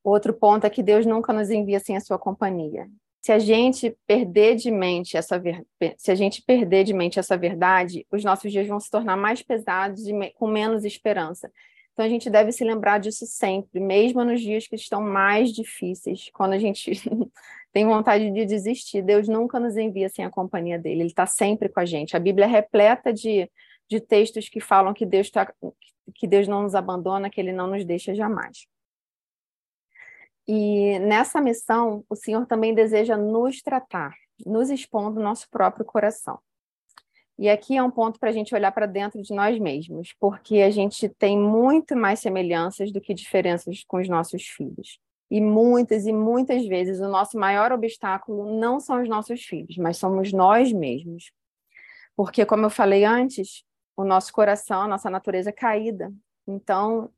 Outro 0.04 0.34
ponto 0.34 0.66
é 0.66 0.70
que 0.70 0.84
Deus 0.84 1.06
nunca 1.06 1.34
nos 1.34 1.50
envia 1.50 1.80
sem 1.80 1.98
a 1.98 2.00
sua 2.00 2.18
companhia. 2.18 2.88
Se 3.22 3.32
a 3.32 3.40
gente 3.40 3.98
perder 4.06 4.56
de 4.56 4.70
mente 4.70 5.18
essa 5.18 5.40
ver... 5.40 5.66
se 5.98 6.12
a 6.12 6.16
gente 6.16 6.44
perder 6.44 6.84
de 6.84 6.94
mente 6.94 7.18
essa 7.18 7.36
verdade, 7.36 8.06
os 8.12 8.24
nossos 8.24 8.52
dias 8.52 8.68
vão 8.68 8.80
se 8.80 8.90
tornar 8.90 9.18
mais 9.18 9.42
pesados 9.42 10.08
e 10.08 10.14
com 10.36 10.48
menos 10.48 10.86
esperança. 10.86 11.52
Então 11.96 12.06
a 12.06 12.10
gente 12.10 12.30
deve 12.30 12.52
se 12.52 12.62
lembrar 12.66 13.00
disso 13.00 13.26
sempre, 13.26 13.80
mesmo 13.80 14.22
nos 14.26 14.42
dias 14.42 14.68
que 14.68 14.76
estão 14.76 15.00
mais 15.00 15.50
difíceis, 15.54 16.30
quando 16.34 16.52
a 16.52 16.58
gente 16.58 16.92
tem 17.72 17.86
vontade 17.86 18.30
de 18.32 18.46
desistir. 18.46 19.02
Deus 19.02 19.30
nunca 19.30 19.62
nos 19.62 19.78
envia 19.78 20.10
sem 20.10 20.26
a 20.26 20.30
companhia 20.30 20.78
dele, 20.78 21.04
ele 21.04 21.08
está 21.08 21.26
sempre 21.26 21.70
com 21.70 21.80
a 21.80 21.86
gente. 21.86 22.14
A 22.14 22.20
Bíblia 22.20 22.48
é 22.48 22.50
repleta 22.50 23.14
de, 23.14 23.50
de 23.90 24.02
textos 24.02 24.50
que 24.50 24.60
falam 24.60 24.94
que 24.94 25.06
Deus, 25.06 25.32
tá, 25.32 25.50
que 26.14 26.28
Deus 26.28 26.50
não 26.50 26.64
nos 26.64 26.76
abandona, 26.76 27.30
que 27.30 27.40
ele 27.40 27.54
não 27.54 27.68
nos 27.68 27.86
deixa 27.86 28.14
jamais. 28.14 28.68
E 30.46 31.00
nessa 31.00 31.40
missão, 31.40 32.04
o 32.10 32.16
Senhor 32.16 32.46
também 32.46 32.76
deseja 32.76 33.16
nos 33.16 33.62
tratar, 33.62 34.14
nos 34.46 34.70
expondo 34.70 35.22
o 35.22 35.24
nosso 35.24 35.50
próprio 35.50 35.86
coração. 35.86 36.40
E 37.38 37.50
aqui 37.50 37.76
é 37.76 37.84
um 37.84 37.92
ponto 37.92 38.20
para 38.20 38.30
a 38.30 38.32
gente 38.32 38.56
olhar 38.56 38.72
para 38.72 38.86
dentro 38.86 39.22
de 39.22 39.34
nós 39.34 39.60
mesmos, 39.60 40.14
porque 40.20 40.62
a 40.62 40.70
gente 40.70 41.10
tem 41.10 41.38
muito 41.38 41.96
mais 41.96 42.20
semelhanças 42.20 42.92
do 42.92 43.02
que 43.02 43.14
diferenças 43.14 43.84
com 43.86 43.98
os 43.98 44.08
nossos 44.08 44.44
filhos. 44.44 45.00
E 45.30 45.42
muitas 45.42 46.06
e 46.06 46.14
muitas 46.14 46.66
vezes 46.66 47.00
o 47.00 47.10
nosso 47.10 47.38
maior 47.38 47.72
obstáculo 47.72 48.58
não 48.58 48.80
são 48.80 49.02
os 49.02 49.10
nossos 49.10 49.44
filhos, 49.44 49.76
mas 49.78 49.98
somos 49.98 50.32
nós 50.32 50.72
mesmos. 50.72 51.32
Porque, 52.16 52.46
como 52.46 52.66
eu 52.66 52.70
falei 52.70 53.04
antes, 53.04 53.64
o 53.98 54.06
nosso 54.06 54.32
coração, 54.32 54.84
a 54.84 54.88
nossa 54.88 55.10
natureza 55.10 55.50
é 55.50 55.54
caída. 55.54 56.14
Então, 56.48 57.10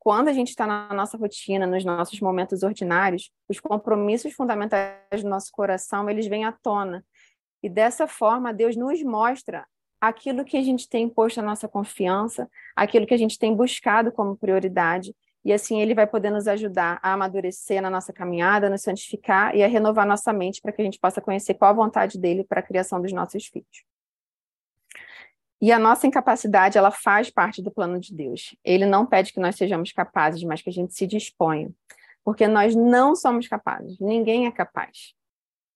quando 0.00 0.28
a 0.28 0.32
gente 0.32 0.48
está 0.48 0.66
na 0.66 0.92
nossa 0.94 1.18
rotina, 1.18 1.66
nos 1.66 1.84
nossos 1.84 2.18
momentos 2.20 2.62
ordinários, 2.62 3.30
os 3.48 3.60
compromissos 3.60 4.32
fundamentais 4.32 5.22
do 5.22 5.28
nosso 5.28 5.52
coração, 5.52 6.08
eles 6.08 6.26
vêm 6.26 6.44
à 6.44 6.52
tona. 6.52 7.04
E 7.62 7.68
dessa 7.68 8.06
forma, 8.06 8.52
Deus 8.52 8.76
nos 8.76 9.02
mostra 9.02 9.66
aquilo 10.00 10.44
que 10.44 10.56
a 10.56 10.62
gente 10.62 10.88
tem 10.88 11.08
posto 11.08 11.40
a 11.40 11.42
nossa 11.42 11.68
confiança, 11.68 12.48
aquilo 12.74 13.06
que 13.06 13.14
a 13.14 13.18
gente 13.18 13.38
tem 13.38 13.54
buscado 13.54 14.10
como 14.10 14.36
prioridade 14.36 15.14
e 15.44 15.52
assim 15.52 15.80
ele 15.80 15.94
vai 15.94 16.06
poder 16.06 16.30
nos 16.30 16.46
ajudar 16.46 16.98
a 17.02 17.12
amadurecer 17.12 17.80
na 17.80 17.88
nossa 17.88 18.12
caminhada, 18.12 18.68
nos 18.68 18.82
santificar 18.82 19.54
e 19.56 19.62
a 19.62 19.66
renovar 19.66 20.06
nossa 20.06 20.32
mente 20.32 20.60
para 20.60 20.72
que 20.72 20.82
a 20.82 20.84
gente 20.84 20.98
possa 20.98 21.20
conhecer 21.20 21.54
qual 21.54 21.70
a 21.70 21.74
vontade 21.74 22.18
dele 22.18 22.44
para 22.44 22.60
a 22.60 22.62
criação 22.62 23.00
dos 23.00 23.12
nossos 23.12 23.46
filhos. 23.46 23.84
E 25.62 25.72
a 25.72 25.78
nossa 25.78 26.06
incapacidade, 26.06 26.78
ela 26.78 26.90
faz 26.90 27.30
parte 27.30 27.62
do 27.62 27.70
plano 27.70 28.00
de 28.00 28.14
Deus. 28.14 28.56
Ele 28.64 28.86
não 28.86 29.04
pede 29.04 29.32
que 29.32 29.40
nós 29.40 29.56
sejamos 29.56 29.92
capazes, 29.92 30.42
mas 30.42 30.62
que 30.62 30.70
a 30.70 30.72
gente 30.72 30.94
se 30.94 31.06
disponha. 31.06 31.70
Porque 32.24 32.46
nós 32.46 32.74
não 32.74 33.14
somos 33.14 33.46
capazes, 33.46 33.98
ninguém 33.98 34.46
é 34.46 34.50
capaz. 34.50 35.14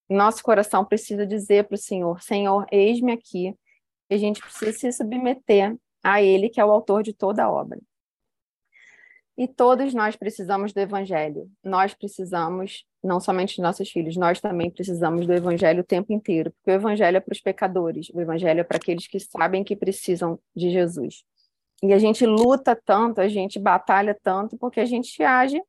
Nosso 0.08 0.42
coração 0.42 0.84
precisa 0.84 1.26
dizer 1.26 1.64
para 1.64 1.74
o 1.74 1.78
Senhor: 1.78 2.22
Senhor, 2.22 2.66
eis-me 2.70 3.12
aqui. 3.12 3.54
E 4.10 4.14
a 4.14 4.18
gente 4.18 4.40
precisa 4.40 4.72
se 4.72 4.92
submeter 4.92 5.76
a 6.02 6.22
Ele, 6.22 6.50
que 6.50 6.60
é 6.60 6.64
o 6.64 6.70
autor 6.70 7.02
de 7.02 7.12
toda 7.12 7.44
a 7.44 7.50
obra. 7.50 7.80
E 9.36 9.48
todos 9.48 9.92
nós 9.92 10.14
precisamos 10.14 10.72
do 10.72 10.78
Evangelho. 10.78 11.50
Nós 11.62 11.92
precisamos, 11.92 12.84
não 13.02 13.18
somente 13.18 13.60
nossos 13.60 13.90
filhos, 13.90 14.16
nós 14.16 14.40
também 14.40 14.70
precisamos 14.70 15.26
do 15.26 15.32
Evangelho 15.32 15.80
o 15.80 15.84
tempo 15.86 16.12
inteiro, 16.12 16.52
porque 16.52 16.70
o 16.70 16.74
Evangelho 16.74 17.16
é 17.16 17.20
para 17.20 17.32
os 17.32 17.40
pecadores, 17.40 18.10
o 18.10 18.20
Evangelho 18.20 18.60
é 18.60 18.64
para 18.64 18.76
aqueles 18.76 19.08
que 19.08 19.18
sabem 19.18 19.64
que 19.64 19.74
precisam 19.74 20.38
de 20.54 20.70
Jesus. 20.70 21.24
E 21.82 21.92
a 21.92 21.98
gente 21.98 22.24
luta 22.24 22.76
tanto, 22.76 23.20
a 23.20 23.28
gente 23.28 23.58
batalha 23.58 24.16
tanto, 24.22 24.56
porque 24.56 24.78
a 24.78 24.86
gente 24.86 25.20
age 25.22 25.60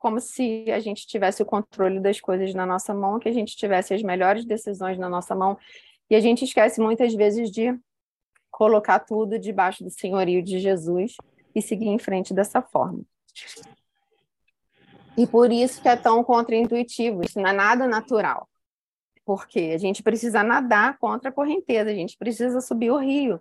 como 0.00 0.20
se 0.20 0.70
a 0.70 0.80
gente 0.80 1.06
tivesse 1.06 1.42
o 1.42 1.46
controle 1.46 2.00
das 2.00 2.20
coisas 2.20 2.54
na 2.54 2.66
nossa 2.66 2.92
mão, 2.94 3.18
que 3.18 3.28
a 3.28 3.32
gente 3.32 3.56
tivesse 3.56 3.94
as 3.94 4.02
melhores 4.02 4.44
decisões 4.44 4.98
na 4.98 5.08
nossa 5.08 5.34
mão. 5.34 5.58
E 6.10 6.14
a 6.14 6.20
gente 6.20 6.44
esquece 6.44 6.80
muitas 6.80 7.14
vezes 7.14 7.50
de 7.50 7.78
colocar 8.50 9.00
tudo 9.00 9.38
debaixo 9.38 9.82
do 9.82 9.90
senhorio 9.90 10.42
de 10.42 10.58
Jesus 10.58 11.16
e 11.54 11.62
seguir 11.62 11.88
em 11.88 11.98
frente 11.98 12.34
dessa 12.34 12.60
forma. 12.60 13.02
E 15.16 15.26
por 15.26 15.52
isso 15.52 15.80
que 15.80 15.88
é 15.88 15.96
tão 15.96 16.22
contraintuitivo, 16.24 17.22
isso 17.24 17.40
não 17.40 17.50
é 17.50 17.52
nada 17.52 17.86
natural. 17.86 18.48
Porque 19.24 19.72
a 19.74 19.78
gente 19.78 20.02
precisa 20.02 20.42
nadar 20.42 20.98
contra 20.98 21.28
a 21.28 21.32
correnteza, 21.32 21.90
a 21.90 21.94
gente 21.94 22.16
precisa 22.16 22.60
subir 22.60 22.90
o 22.90 22.98
rio. 22.98 23.40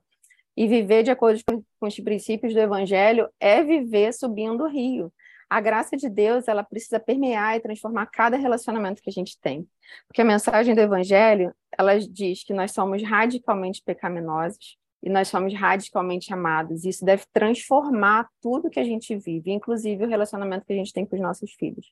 E 0.56 0.68
viver 0.68 1.04
de 1.04 1.12
acordo 1.12 1.42
com 1.80 1.88
os 1.88 2.00
princípios 2.00 2.54
do 2.54 2.60
evangelho 2.60 3.30
é 3.40 3.64
viver 3.64 4.14
subindo 4.14 4.64
o 4.64 4.68
rio. 4.68 5.12
A 5.52 5.60
graça 5.60 5.98
de 5.98 6.08
Deus, 6.08 6.48
ela 6.48 6.64
precisa 6.64 6.98
permear 6.98 7.58
e 7.58 7.60
transformar 7.60 8.06
cada 8.06 8.38
relacionamento 8.38 9.02
que 9.02 9.10
a 9.10 9.14
gente 9.14 9.38
tem. 9.38 9.68
Porque 10.08 10.22
a 10.22 10.24
mensagem 10.24 10.74
do 10.74 10.80
evangelho, 10.80 11.54
ela 11.78 12.00
diz 12.00 12.42
que 12.42 12.54
nós 12.54 12.72
somos 12.72 13.04
radicalmente 13.04 13.84
pecaminosos, 13.84 14.78
e 15.04 15.10
nós 15.10 15.28
somos 15.28 15.54
radicalmente 15.54 16.34
amados. 16.34 16.86
Isso 16.86 17.04
deve 17.04 17.26
transformar 17.34 18.30
tudo 18.40 18.70
que 18.70 18.80
a 18.80 18.84
gente 18.86 19.14
vive, 19.18 19.52
inclusive 19.52 20.06
o 20.06 20.08
relacionamento 20.08 20.66
que 20.66 20.72
a 20.72 20.76
gente 20.78 20.94
tem 20.94 21.06
com 21.06 21.18
os 21.18 21.22
nossos 21.22 21.52
filhos. 21.52 21.92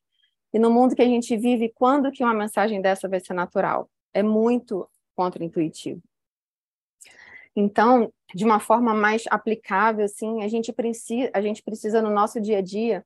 E 0.53 0.57
no 0.57 0.71
mundo 0.71 0.95
que 0.95 1.01
a 1.01 1.05
gente 1.05 1.35
vive, 1.35 1.67
quando 1.75 2.13
que 2.13 2.23
uma 2.23 2.33
mensagem 2.33 2.81
dessa 2.81 3.09
vai 3.09 3.19
ser 3.19 3.33
natural? 3.33 3.89
É 4.13 4.23
muito 4.23 4.87
contraintuitivo. 5.17 6.01
Então, 7.53 8.09
de 8.33 8.45
uma 8.45 8.61
forma 8.61 8.93
mais 8.93 9.25
aplicável, 9.29 10.05
assim, 10.05 10.43
a 10.43 10.47
gente 10.47 10.71
precisa, 10.71 11.29
a 11.33 11.41
gente 11.41 11.61
precisa 11.61 12.01
no 12.01 12.09
nosso 12.09 12.39
dia 12.39 12.59
a 12.59 12.61
dia 12.61 13.05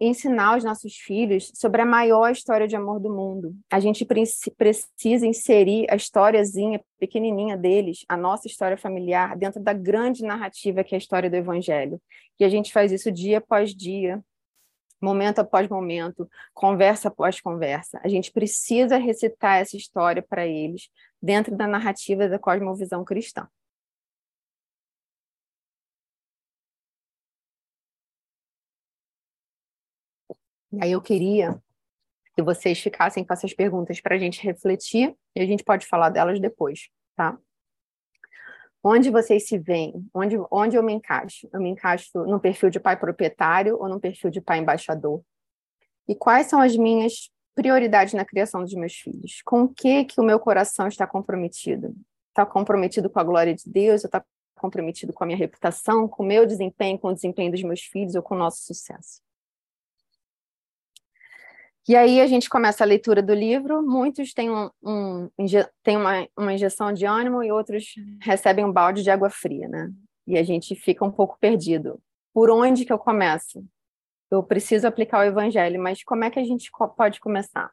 ensinar 0.00 0.56
os 0.56 0.64
nossos 0.64 0.94
filhos 0.96 1.50
sobre 1.54 1.82
a 1.82 1.86
maior 1.86 2.30
história 2.30 2.68
de 2.68 2.76
amor 2.76 3.00
do 3.00 3.10
mundo. 3.10 3.56
A 3.70 3.80
gente 3.80 4.04
precisa 4.04 5.26
inserir 5.26 5.86
a 5.90 5.96
historiazinha 5.96 6.80
pequenininha 6.98 7.56
deles, 7.56 8.04
a 8.08 8.16
nossa 8.16 8.46
história 8.46 8.76
familiar, 8.76 9.36
dentro 9.36 9.60
da 9.60 9.72
grande 9.72 10.22
narrativa 10.22 10.84
que 10.84 10.94
é 10.94 10.96
a 10.96 10.98
história 10.98 11.28
do 11.28 11.36
Evangelho. 11.36 12.00
E 12.38 12.44
a 12.44 12.48
gente 12.48 12.72
faz 12.72 12.92
isso 12.92 13.10
dia 13.10 13.38
após 13.38 13.74
dia, 13.74 14.22
momento 15.00 15.40
após 15.40 15.68
momento, 15.68 16.28
conversa 16.54 17.08
após 17.08 17.40
conversa. 17.40 18.00
A 18.04 18.08
gente 18.08 18.30
precisa 18.30 18.96
recitar 18.96 19.60
essa 19.60 19.76
história 19.76 20.22
para 20.22 20.46
eles 20.46 20.88
dentro 21.20 21.56
da 21.56 21.66
narrativa 21.66 22.28
da 22.28 22.38
cosmovisão 22.38 23.04
cristã. 23.04 23.48
E 30.72 30.82
aí 30.82 30.92
eu 30.92 31.02
queria 31.02 31.60
que 32.34 32.42
vocês 32.42 32.80
ficassem 32.80 33.24
com 33.24 33.32
essas 33.32 33.52
perguntas 33.52 34.00
para 34.00 34.14
a 34.14 34.18
gente 34.18 34.42
refletir 34.42 35.14
e 35.36 35.40
a 35.40 35.46
gente 35.46 35.62
pode 35.62 35.86
falar 35.86 36.08
delas 36.08 36.40
depois, 36.40 36.88
tá? 37.14 37.38
Onde 38.82 39.10
vocês 39.10 39.46
se 39.46 39.58
veem? 39.58 40.04
Onde, 40.12 40.36
onde 40.50 40.76
eu 40.76 40.82
me 40.82 40.92
encaixo? 40.92 41.48
Eu 41.52 41.60
me 41.60 41.68
encaixo 41.68 42.10
no 42.24 42.40
perfil 42.40 42.70
de 42.70 42.80
pai 42.80 42.98
proprietário 42.98 43.76
ou 43.78 43.88
no 43.88 44.00
perfil 44.00 44.30
de 44.30 44.40
pai 44.40 44.58
embaixador? 44.58 45.22
E 46.08 46.16
quais 46.16 46.46
são 46.46 46.60
as 46.60 46.76
minhas 46.76 47.30
prioridades 47.54 48.14
na 48.14 48.24
criação 48.24 48.62
dos 48.62 48.74
meus 48.74 48.94
filhos? 48.94 49.40
Com 49.44 49.64
o 49.64 49.68
que 49.68 50.04
que 50.04 50.20
o 50.20 50.24
meu 50.24 50.40
coração 50.40 50.88
está 50.88 51.06
comprometido? 51.06 51.94
Está 52.30 52.44
comprometido 52.44 53.08
com 53.08 53.20
a 53.20 53.24
glória 53.24 53.54
de 53.54 53.70
Deus? 53.70 54.04
Está 54.04 54.24
comprometido 54.56 55.12
com 55.12 55.22
a 55.22 55.26
minha 55.26 55.38
reputação, 55.38 56.08
com 56.08 56.22
o 56.22 56.26
meu 56.26 56.46
desempenho, 56.46 56.98
com 56.98 57.08
o 57.08 57.14
desempenho 57.14 57.52
dos 57.52 57.62
meus 57.62 57.82
filhos 57.82 58.14
ou 58.14 58.22
com 58.22 58.34
o 58.34 58.38
nosso 58.38 58.62
sucesso? 58.64 59.20
E 61.88 61.96
aí 61.96 62.20
a 62.20 62.26
gente 62.26 62.48
começa 62.48 62.84
a 62.84 62.86
leitura 62.86 63.20
do 63.20 63.34
livro, 63.34 63.82
muitos 63.82 64.32
têm, 64.32 64.50
um, 64.50 64.70
um, 64.82 65.28
têm 65.82 65.96
uma, 65.96 66.28
uma 66.36 66.52
injeção 66.52 66.92
de 66.92 67.04
ânimo 67.04 67.42
e 67.42 67.50
outros 67.50 67.94
recebem 68.20 68.64
um 68.64 68.72
balde 68.72 69.02
de 69.02 69.10
água 69.10 69.28
fria, 69.28 69.68
né? 69.68 69.90
E 70.24 70.38
a 70.38 70.44
gente 70.44 70.76
fica 70.76 71.04
um 71.04 71.10
pouco 71.10 71.36
perdido. 71.40 72.00
Por 72.32 72.50
onde 72.50 72.84
que 72.84 72.92
eu 72.92 72.98
começo? 72.98 73.64
Eu 74.30 74.42
preciso 74.44 74.86
aplicar 74.86 75.18
o 75.18 75.28
evangelho, 75.28 75.82
mas 75.82 76.04
como 76.04 76.22
é 76.24 76.30
que 76.30 76.38
a 76.38 76.44
gente 76.44 76.70
pode 76.96 77.20
começar? 77.20 77.70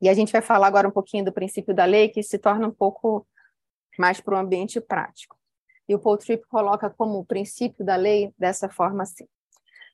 E 0.00 0.08
a 0.08 0.14
gente 0.14 0.32
vai 0.32 0.42
falar 0.42 0.66
agora 0.66 0.88
um 0.88 0.90
pouquinho 0.90 1.24
do 1.24 1.32
princípio 1.32 1.74
da 1.74 1.84
lei, 1.84 2.08
que 2.08 2.22
se 2.22 2.38
torna 2.38 2.66
um 2.66 2.72
pouco 2.72 3.26
mais 3.98 4.20
para 4.20 4.34
o 4.34 4.38
ambiente 4.38 4.80
prático. 4.80 5.36
E 5.88 5.94
o 5.94 5.98
Paul 5.98 6.16
Tripp 6.16 6.44
coloca 6.48 6.88
como 6.88 7.24
princípio 7.24 7.84
da 7.84 7.96
lei 7.96 8.32
dessa 8.38 8.68
forma 8.68 9.02
assim. 9.02 9.28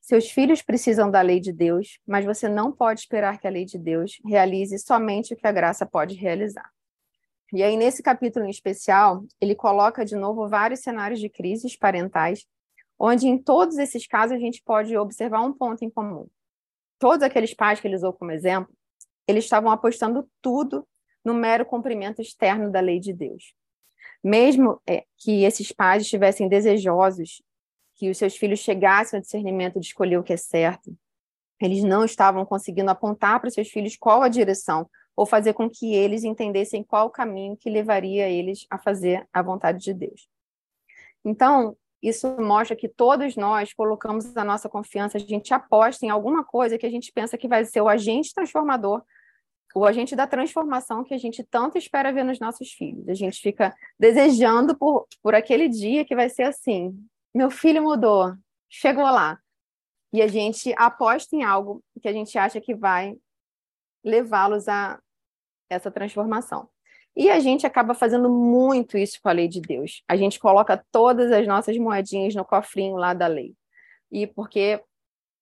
Seus 0.08 0.30
filhos 0.30 0.62
precisam 0.62 1.10
da 1.10 1.20
lei 1.20 1.38
de 1.38 1.52
Deus, 1.52 2.00
mas 2.06 2.24
você 2.24 2.48
não 2.48 2.72
pode 2.72 3.00
esperar 3.00 3.38
que 3.38 3.46
a 3.46 3.50
lei 3.50 3.66
de 3.66 3.76
Deus 3.76 4.18
realize 4.24 4.78
somente 4.78 5.34
o 5.34 5.36
que 5.36 5.46
a 5.46 5.52
graça 5.52 5.84
pode 5.84 6.14
realizar. 6.14 6.66
E 7.52 7.62
aí, 7.62 7.76
nesse 7.76 8.02
capítulo 8.02 8.46
em 8.46 8.48
especial, 8.48 9.22
ele 9.38 9.54
coloca 9.54 10.06
de 10.06 10.16
novo 10.16 10.48
vários 10.48 10.80
cenários 10.80 11.20
de 11.20 11.28
crises 11.28 11.76
parentais, 11.76 12.46
onde 12.98 13.28
em 13.28 13.36
todos 13.36 13.76
esses 13.76 14.06
casos 14.06 14.34
a 14.34 14.40
gente 14.40 14.62
pode 14.64 14.96
observar 14.96 15.42
um 15.42 15.52
ponto 15.52 15.84
em 15.84 15.90
comum. 15.90 16.26
Todos 16.98 17.22
aqueles 17.22 17.52
pais 17.52 17.78
que 17.78 17.86
ele 17.86 17.96
usou 17.96 18.14
como 18.14 18.30
exemplo, 18.30 18.74
eles 19.26 19.44
estavam 19.44 19.70
apostando 19.70 20.26
tudo 20.40 20.88
no 21.22 21.34
mero 21.34 21.66
cumprimento 21.66 22.22
externo 22.22 22.72
da 22.72 22.80
lei 22.80 22.98
de 22.98 23.12
Deus. 23.12 23.52
Mesmo 24.24 24.80
é, 24.88 25.04
que 25.18 25.44
esses 25.44 25.70
pais 25.70 26.04
estivessem 26.04 26.48
desejosos 26.48 27.42
que 27.98 28.08
os 28.08 28.16
seus 28.16 28.36
filhos 28.36 28.60
chegassem 28.60 29.18
ao 29.18 29.20
discernimento 29.20 29.80
de 29.80 29.86
escolher 29.86 30.18
o 30.18 30.22
que 30.22 30.32
é 30.32 30.36
certo. 30.36 30.96
Eles 31.60 31.82
não 31.82 32.04
estavam 32.04 32.46
conseguindo 32.46 32.90
apontar 32.90 33.40
para 33.40 33.48
os 33.48 33.54
seus 33.54 33.68
filhos 33.68 33.96
qual 33.96 34.22
a 34.22 34.28
direção, 34.28 34.88
ou 35.16 35.26
fazer 35.26 35.52
com 35.52 35.68
que 35.68 35.94
eles 35.94 36.22
entendessem 36.22 36.84
qual 36.84 37.08
o 37.08 37.10
caminho 37.10 37.56
que 37.56 37.68
levaria 37.68 38.28
eles 38.28 38.64
a 38.70 38.78
fazer 38.78 39.26
a 39.32 39.42
vontade 39.42 39.80
de 39.80 39.92
Deus. 39.92 40.28
Então, 41.24 41.76
isso 42.00 42.40
mostra 42.40 42.76
que 42.76 42.88
todos 42.88 43.34
nós 43.34 43.72
colocamos 43.72 44.36
a 44.36 44.44
nossa 44.44 44.68
confiança, 44.68 45.18
a 45.18 45.20
gente 45.20 45.52
aposta 45.52 46.06
em 46.06 46.10
alguma 46.10 46.44
coisa 46.44 46.78
que 46.78 46.86
a 46.86 46.90
gente 46.90 47.10
pensa 47.12 47.36
que 47.36 47.48
vai 47.48 47.64
ser 47.64 47.80
o 47.80 47.88
agente 47.88 48.32
transformador, 48.32 49.02
o 49.74 49.84
agente 49.84 50.14
da 50.14 50.26
transformação 50.26 51.02
que 51.02 51.12
a 51.12 51.18
gente 51.18 51.42
tanto 51.42 51.76
espera 51.76 52.12
ver 52.12 52.24
nos 52.24 52.38
nossos 52.38 52.70
filhos. 52.70 53.08
A 53.08 53.14
gente 53.14 53.40
fica 53.40 53.74
desejando 53.98 54.78
por, 54.78 55.08
por 55.20 55.34
aquele 55.34 55.68
dia 55.68 56.04
que 56.04 56.14
vai 56.14 56.28
ser 56.28 56.44
assim, 56.44 56.96
meu 57.35 57.50
filho 57.50 57.82
mudou, 57.82 58.35
chegou 58.68 59.04
lá. 59.04 59.38
E 60.12 60.23
a 60.23 60.26
gente 60.26 60.75
aposta 60.76 61.37
em 61.37 61.44
algo 61.44 61.82
que 62.00 62.08
a 62.08 62.12
gente 62.12 62.38
acha 62.38 62.61
que 62.61 62.75
vai 62.75 63.16
levá-los 64.02 64.68
a 64.68 64.99
essa 65.68 65.90
transformação. 65.90 66.68
E 67.14 67.28
a 67.30 67.40
gente 67.40 67.66
acaba 67.66 67.94
fazendo 67.94 68.30
muito 68.30 68.97
isso 68.97 69.18
com 69.20 69.28
a 69.28 69.32
lei 69.32 69.49
de 69.49 69.61
Deus. 69.61 70.02
A 70.08 70.16
gente 70.16 70.38
coloca 70.38 70.82
todas 70.90 71.32
as 71.32 71.47
nossas 71.47 71.76
moedinhas 71.76 72.35
no 72.35 72.44
cofrinho 72.44 72.96
lá 72.96 73.12
da 73.12 73.26
lei. 73.26 73.55
E 74.11 74.26
porque 74.26 74.83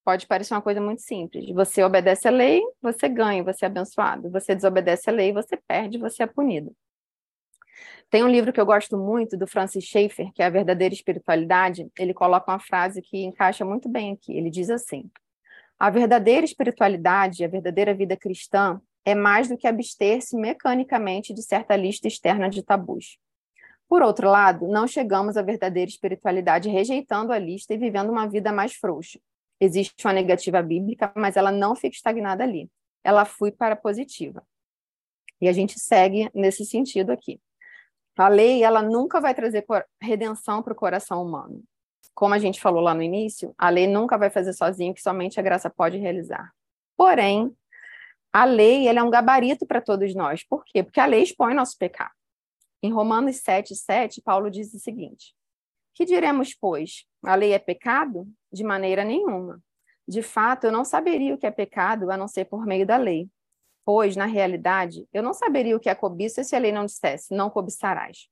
pode 0.05 0.27
parecer 0.27 0.55
uma 0.55 0.63
coisa 0.63 0.81
muito 0.81 1.03
simples. 1.03 1.51
Você 1.51 1.83
obedece 1.85 2.27
a 2.27 2.31
lei, 2.31 2.63
você 2.81 3.09
ganha, 3.09 3.45
você 3.45 3.65
é 3.65 3.69
abençoado. 3.69 4.31
Você 4.31 4.55
desobedece 4.55 5.11
a 5.11 5.13
lei, 5.13 5.33
você 5.33 5.57
perde, 5.57 5.99
você 5.99 6.23
é 6.23 6.27
punido. 6.27 6.75
Tem 8.09 8.23
um 8.23 8.29
livro 8.29 8.53
que 8.53 8.61
eu 8.61 8.67
gosto 8.67 8.97
muito, 8.97 9.37
do 9.37 9.47
Francis 9.47 9.85
Schaeffer, 9.85 10.33
que 10.33 10.43
é 10.43 10.47
A 10.47 10.51
Verdadeira 10.51 10.95
Espiritualidade. 10.95 11.91
Ele 11.99 12.15
coloca 12.15 12.51
uma 12.51 12.61
frase 12.61 13.03
que 13.03 13.25
encaixa 13.25 13.65
muito 13.65 13.89
bem 13.89 14.13
aqui. 14.13 14.37
Ele 14.37 14.49
diz 14.49 14.71
assim: 14.71 15.11
A 15.79 15.91
verdadeira 15.91 16.45
espiritualidade, 16.45 17.45
a 17.45 17.49
verdadeira 17.49 17.93
vida 17.93 18.17
cristã, 18.17 18.81
é 19.05 19.15
mais 19.15 19.49
do 19.49 19.57
que 19.57 19.67
abster-se 19.67 20.37
mecanicamente 20.37 21.35
de 21.35 21.43
certa 21.43 21.77
lista 21.77 22.07
externa 22.07 22.49
de 22.49 22.63
tabus. 22.63 23.19
Por 23.89 24.03
outro 24.03 24.29
lado, 24.29 24.67
não 24.67 24.87
chegamos 24.87 25.37
à 25.37 25.43
verdadeira 25.43 25.89
espiritualidade 25.89 26.69
rejeitando 26.69 27.33
a 27.33 27.39
lista 27.39 27.75
e 27.75 27.79
vivendo 27.79 28.11
uma 28.11 28.29
vida 28.29 28.53
mais 28.53 28.75
frouxa. 28.75 29.21
Existe 29.61 30.05
uma 30.05 30.13
negativa 30.13 30.61
bíblica, 30.61 31.13
mas 31.17 31.37
ela 31.37 31.53
não 31.53 31.75
fica 31.75 31.95
estagnada 31.95 32.43
ali. 32.43 32.69
Ela 33.05 33.25
flui 33.25 33.53
para 33.53 33.75
a 33.75 33.77
positiva. 33.77 34.43
E 35.41 35.49
a 35.49 35.53
gente 35.53 35.79
segue 35.79 36.31
nesse 36.35 36.65
sentido 36.65 37.11
aqui. 37.11 37.41
A 38.17 38.29
lei, 38.29 38.65
ela 38.65 38.81
nunca 38.81 39.21
vai 39.21 39.35
trazer 39.35 39.65
redenção 40.01 40.63
para 40.63 40.73
o 40.73 40.77
coração 40.77 41.23
humano. 41.23 41.63
Como 42.15 42.33
a 42.33 42.39
gente 42.39 42.61
falou 42.61 42.81
lá 42.81 42.95
no 42.95 43.03
início, 43.03 43.55
a 43.59 43.69
lei 43.69 43.87
nunca 43.87 44.17
vai 44.17 44.31
fazer 44.31 44.55
sozinho 44.55 44.95
que 44.95 45.03
somente 45.03 45.39
a 45.39 45.43
graça 45.43 45.69
pode 45.69 45.99
realizar. 45.99 46.51
Porém, 46.97 47.55
a 48.33 48.45
lei 48.45 48.89
ela 48.89 49.01
é 49.01 49.03
um 49.03 49.11
gabarito 49.11 49.67
para 49.67 49.83
todos 49.83 50.15
nós. 50.15 50.43
Por 50.43 50.65
quê? 50.65 50.83
Porque 50.83 50.99
a 50.99 51.05
lei 51.05 51.23
expõe 51.23 51.53
nosso 51.53 51.77
pecado. 51.77 52.15
Em 52.83 52.91
Romanos 52.91 53.37
7, 53.37 53.75
7, 53.75 54.23
Paulo 54.23 54.51
diz 54.51 54.73
o 54.73 54.79
seguinte: 54.79 55.35
Que 55.95 56.07
diremos, 56.07 56.55
pois? 56.55 57.05
A 57.23 57.35
lei 57.35 57.53
é 57.53 57.59
pecado? 57.59 58.27
De 58.51 58.65
maneira 58.65 59.05
nenhuma. 59.05 59.61
De 60.09 60.23
fato, 60.23 60.65
eu 60.65 60.73
não 60.73 60.85
saberia 60.85 61.35
o 61.35 61.39
que 61.39 61.47
é 61.47 61.51
pecado 61.51 62.11
a 62.11 62.17
não 62.17 62.29
ser 62.29 62.47
por 62.47 62.65
meio 62.65 62.87
da 62.87 62.97
lei 62.97 63.29
pois, 63.87 64.17
na 64.17 64.27
realidade, 64.27 65.09
eu 65.13 65.23
não 65.23 65.33
saberia 65.33 65.77
o 65.77 65.81
que 65.81 65.89
é 65.89 65.95
cobiça 65.95 66.43
se 66.43 66.57
a 66.57 66.59
lei 66.59 66.73
não 66.73 66.85
dissesse, 66.85 67.33
não 67.33 67.49
cobiçarás. 67.49 68.29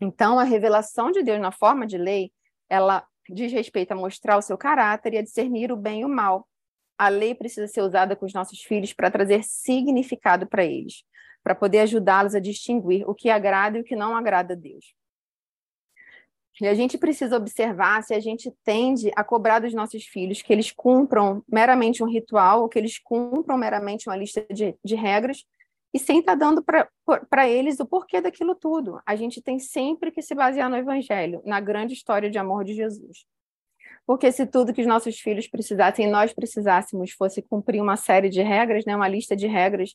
Então, 0.00 0.40
a 0.40 0.42
revelação 0.42 1.12
de 1.12 1.22
Deus 1.22 1.40
na 1.40 1.52
forma 1.52 1.86
de 1.86 1.96
lei, 1.96 2.32
ela 2.68 3.06
diz 3.30 3.52
respeito 3.52 3.92
a 3.92 3.94
mostrar 3.94 4.36
o 4.36 4.42
seu 4.42 4.58
caráter 4.58 5.14
e 5.14 5.18
a 5.18 5.22
discernir 5.22 5.70
o 5.70 5.76
bem 5.76 6.00
e 6.00 6.04
o 6.04 6.08
mal. 6.08 6.48
A 6.98 7.08
lei 7.08 7.32
precisa 7.32 7.68
ser 7.68 7.80
usada 7.80 8.16
com 8.16 8.26
os 8.26 8.34
nossos 8.34 8.60
filhos 8.60 8.92
para 8.92 9.08
trazer 9.08 9.44
significado 9.44 10.48
para 10.48 10.64
eles, 10.64 11.04
para 11.44 11.54
poder 11.54 11.78
ajudá-los 11.78 12.34
a 12.34 12.40
distinguir 12.40 13.08
o 13.08 13.14
que 13.14 13.30
agrada 13.30 13.78
e 13.78 13.82
o 13.82 13.84
que 13.84 13.94
não 13.94 14.16
agrada 14.16 14.54
a 14.54 14.56
Deus. 14.56 14.92
E 16.60 16.66
a 16.66 16.74
gente 16.74 16.98
precisa 16.98 17.36
observar 17.36 18.02
se 18.02 18.14
a 18.14 18.20
gente 18.20 18.52
tende 18.62 19.10
a 19.16 19.24
cobrar 19.24 19.58
dos 19.58 19.72
nossos 19.72 20.04
filhos 20.04 20.42
que 20.42 20.52
eles 20.52 20.70
cumpram 20.70 21.42
meramente 21.50 22.02
um 22.02 22.08
ritual, 22.08 22.62
ou 22.62 22.68
que 22.68 22.78
eles 22.78 22.98
cumpram 22.98 23.56
meramente 23.56 24.08
uma 24.08 24.16
lista 24.16 24.44
de, 24.50 24.76
de 24.84 24.94
regras, 24.94 25.44
e 25.94 25.98
sem 25.98 26.20
estar 26.20 26.32
tá 26.32 26.38
dando 26.38 26.62
para 26.62 27.48
eles 27.48 27.78
o 27.80 27.86
porquê 27.86 28.20
daquilo 28.20 28.54
tudo. 28.54 29.00
A 29.06 29.14
gente 29.14 29.42
tem 29.42 29.58
sempre 29.58 30.10
que 30.10 30.22
se 30.22 30.34
basear 30.34 30.70
no 30.70 30.76
Evangelho, 30.76 31.42
na 31.44 31.60
grande 31.60 31.94
história 31.94 32.30
de 32.30 32.38
amor 32.38 32.64
de 32.64 32.74
Jesus. 32.74 33.26
Porque 34.06 34.32
se 34.32 34.46
tudo 34.46 34.72
que 34.72 34.80
os 34.80 34.86
nossos 34.86 35.18
filhos 35.20 35.46
precisassem, 35.46 36.10
nós 36.10 36.32
precisássemos, 36.32 37.12
fosse 37.12 37.40
cumprir 37.42 37.80
uma 37.80 37.96
série 37.96 38.28
de 38.28 38.42
regras, 38.42 38.84
né, 38.84 38.96
uma 38.96 39.08
lista 39.08 39.36
de 39.36 39.46
regras, 39.46 39.94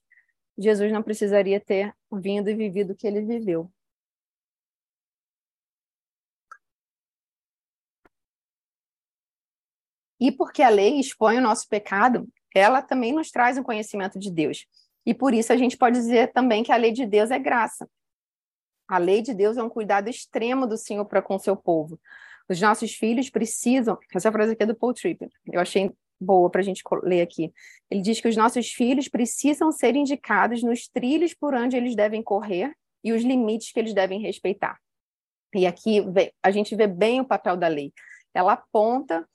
Jesus 0.58 0.92
não 0.92 1.04
precisaria 1.04 1.60
ter 1.60 1.94
vindo 2.12 2.50
e 2.50 2.56
vivido 2.56 2.94
o 2.94 2.96
que 2.96 3.06
ele 3.06 3.22
viveu. 3.22 3.70
E 10.20 10.32
porque 10.32 10.62
a 10.62 10.70
lei 10.70 11.00
expõe 11.00 11.38
o 11.38 11.42
nosso 11.42 11.68
pecado, 11.68 12.28
ela 12.56 12.82
também 12.82 13.14
nos 13.14 13.30
traz 13.30 13.58
um 13.58 13.64
conhecimento 13.64 14.18
de 14.18 14.32
Deus. 14.32 14.66
E 15.06 15.14
por 15.14 15.34
isso 15.34 15.54
a 15.54 15.58
gente 15.58 15.78
pode 15.78 15.98
dizer 15.98 16.34
também 16.34 16.64
que 16.64 16.72
a 16.72 16.76
lei 16.76 16.92
de 16.92 17.06
Deus 17.06 17.32
é 17.32 17.40
graça. 17.40 17.90
A 18.88 18.98
lei 18.98 19.22
de 19.22 19.34
Deus 19.34 19.58
é 19.58 19.64
um 19.64 19.70
cuidado 19.70 20.10
extremo 20.10 20.66
do 20.66 20.78
Senhor 20.78 21.06
para 21.06 21.22
com 21.22 21.36
o 21.36 21.40
seu 21.40 21.56
povo. 21.56 22.00
Os 22.50 22.60
nossos 22.62 22.94
filhos 22.94 23.30
precisam. 23.30 23.98
Essa 24.14 24.32
frase 24.32 24.54
aqui 24.54 24.64
é 24.64 24.66
do 24.66 24.76
Paul 24.76 24.94
Tripp. 24.94 25.28
Eu 25.52 25.60
achei 25.60 25.92
boa 26.20 26.50
para 26.50 26.62
a 26.62 26.64
gente 26.64 26.82
ler 27.04 27.22
aqui. 27.22 27.54
Ele 27.90 28.02
diz 28.02 28.20
que 28.22 28.28
os 28.28 28.36
nossos 28.36 28.72
filhos 28.72 29.08
precisam 29.08 29.72
ser 29.72 29.96
indicados 29.96 30.64
nos 30.64 30.88
trilhos 30.88 31.34
por 31.34 31.54
onde 31.54 31.76
eles 31.76 31.96
devem 31.96 32.24
correr 32.24 32.74
e 33.04 33.12
os 33.12 33.24
limites 33.24 33.72
que 33.72 33.80
eles 33.80 33.94
devem 33.94 34.22
respeitar. 34.22 34.78
E 35.54 35.66
aqui 35.66 36.04
a 36.42 36.52
gente 36.52 36.76
vê 36.76 36.88
bem 36.88 37.22
o 37.22 37.26
papel 37.26 37.58
da 37.58 37.68
lei. 37.68 37.94
Ela 38.34 38.54
aponta 38.54 39.28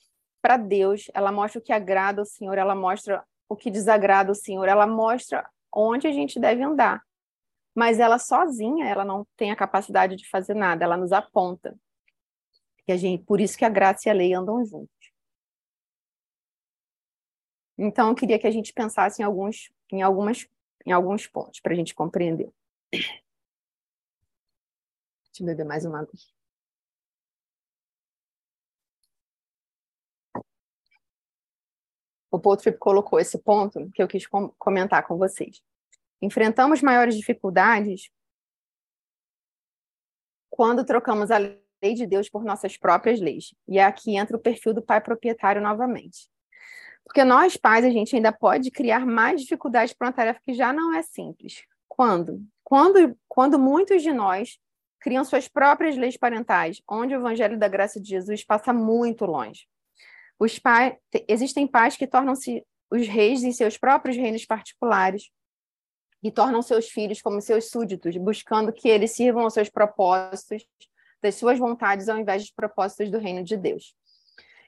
para 0.43 0.57
Deus, 0.57 1.05
ela 1.15 1.31
mostra 1.31 1.61
o 1.61 1.63
que 1.63 1.73
agrada 1.73 2.21
ao 2.21 2.27
Senhor, 2.27 2.59
ela 2.59 2.75
mostra 2.75 3.25
o 3.49 3.57
que 3.57 3.71
desagrada 3.71 4.31
ao 4.31 4.35
Senhor, 4.35 4.69
ela 4.69 4.87
mostra 4.87 5.49
onde 5.73 6.09
a 6.09 6.13
gente 6.13 6.41
deve 6.41 6.63
andar. 6.63 7.01
Mas 7.75 8.01
ela 8.01 8.19
sozinha, 8.19 8.87
ela 8.87 9.05
não 9.05 9.27
tem 9.37 9.51
a 9.51 9.57
capacidade 9.57 10.17
de 10.17 10.29
fazer 10.29 10.55
nada, 10.55 10.85
ela 10.85 10.97
nos 10.97 11.13
aponta. 11.13 11.79
E 12.87 12.93
a 12.93 12.97
gente, 12.97 13.25
por 13.25 13.41
isso 13.41 13.57
que 13.57 13.65
a 13.65 13.69
graça 13.69 14.09
e 14.09 14.11
a 14.11 14.15
lei 14.15 14.35
andam 14.35 14.65
juntos. 14.67 15.13
Então, 17.79 18.09
eu 18.09 18.15
queria 18.15 18.39
que 18.39 18.47
a 18.47 18.51
gente 18.51 18.73
pensasse 18.73 19.23
em 19.23 19.25
alguns, 19.25 19.73
em 19.91 20.03
algumas, 20.03 20.47
em 20.85 20.93
alguns 20.93 21.27
pontos 21.27 21.61
para 21.61 21.73
a 21.73 21.77
gente 21.77 21.95
compreender. 21.95 22.53
Deixa 22.91 23.23
eu 25.41 25.47
beber 25.47 25.65
mais 25.65 25.85
uma 25.85 26.01
água. 26.01 26.13
O 32.33 32.41
Paul 32.41 32.57
Tripp 32.57 32.79
colocou 32.79 33.21
esse 33.21 33.37
ponto 33.39 33.91
que 33.95 34.03
eu 34.03 34.09
quis 34.09 34.27
com 34.27 34.49
comentar 34.59 35.07
com 35.07 35.19
vocês. 35.19 35.63
Enfrentamos 36.23 36.81
maiores 36.81 37.15
dificuldades 37.15 38.11
quando 40.49 40.83
trocamos 40.83 41.31
a 41.31 41.37
lei 41.37 41.95
de 41.95 42.07
Deus 42.07 42.31
por 42.31 42.43
nossas 42.43 42.79
próprias 42.79 43.21
leis. 43.21 43.55
E 43.69 43.79
aqui 43.79 44.17
entra 44.17 44.35
o 44.35 44.41
perfil 44.41 44.73
do 44.73 44.81
pai 44.81 44.99
proprietário 44.99 45.61
novamente. 45.61 46.31
Porque 47.05 47.23
nós, 47.23 47.59
pais, 47.59 47.85
a 47.85 47.91
gente 47.91 48.17
ainda 48.17 48.33
pode 48.33 48.71
criar 48.71 49.05
mais 49.05 49.43
dificuldades 49.43 49.93
para 49.93 50.07
uma 50.07 50.13
tarefa 50.13 50.41
que 50.43 50.55
já 50.55 50.73
não 50.73 50.95
é 50.95 51.03
simples. 51.03 51.65
Quando? 51.87 52.43
Quando, 52.65 53.19
quando 53.29 53.59
muitos 53.59 54.03
de 54.03 54.13
nós 54.13 54.59
criam 55.01 55.25
suas 55.25 55.49
próprias 55.49 55.99
leis 55.99 56.17
parentais, 56.17 56.81
onde 56.89 57.15
o 57.15 57.19
evangelho 57.19 57.59
da 57.59 57.69
graça 57.69 58.01
de 58.01 58.09
Jesus 58.09 58.43
passa 58.43 58.73
muito 58.73 59.27
longe. 59.27 59.67
Os 60.39 60.59
pais, 60.59 60.97
existem 61.29 61.67
pais 61.67 61.97
que 61.97 62.07
tornam-se 62.07 62.65
os 62.91 63.07
reis 63.09 63.43
em 63.43 63.53
seus 63.53 63.79
próprios 63.79 64.17
reinos 64.17 64.45
particulares 64.45 65.31
e 66.23 66.31
tornam 66.31 66.63
seus 66.63 66.89
filhos 66.89 67.21
como 67.21 67.41
seus 67.41 67.71
súditos, 67.71 68.17
buscando 68.17 68.73
que 68.73 68.89
eles 68.89 69.13
sirvam 69.13 69.43
aos 69.43 69.55
seus 69.55 69.69
propósitos, 69.69 70.65
das 71.23 71.37
suas 71.37 71.59
vontades, 71.59 72.09
ao 72.09 72.19
invés 72.19 72.43
dos 72.43 72.53
propósitos 72.53 73.11
do 73.11 73.19
reino 73.19 73.45
de 73.45 73.57
Deus. 73.57 73.95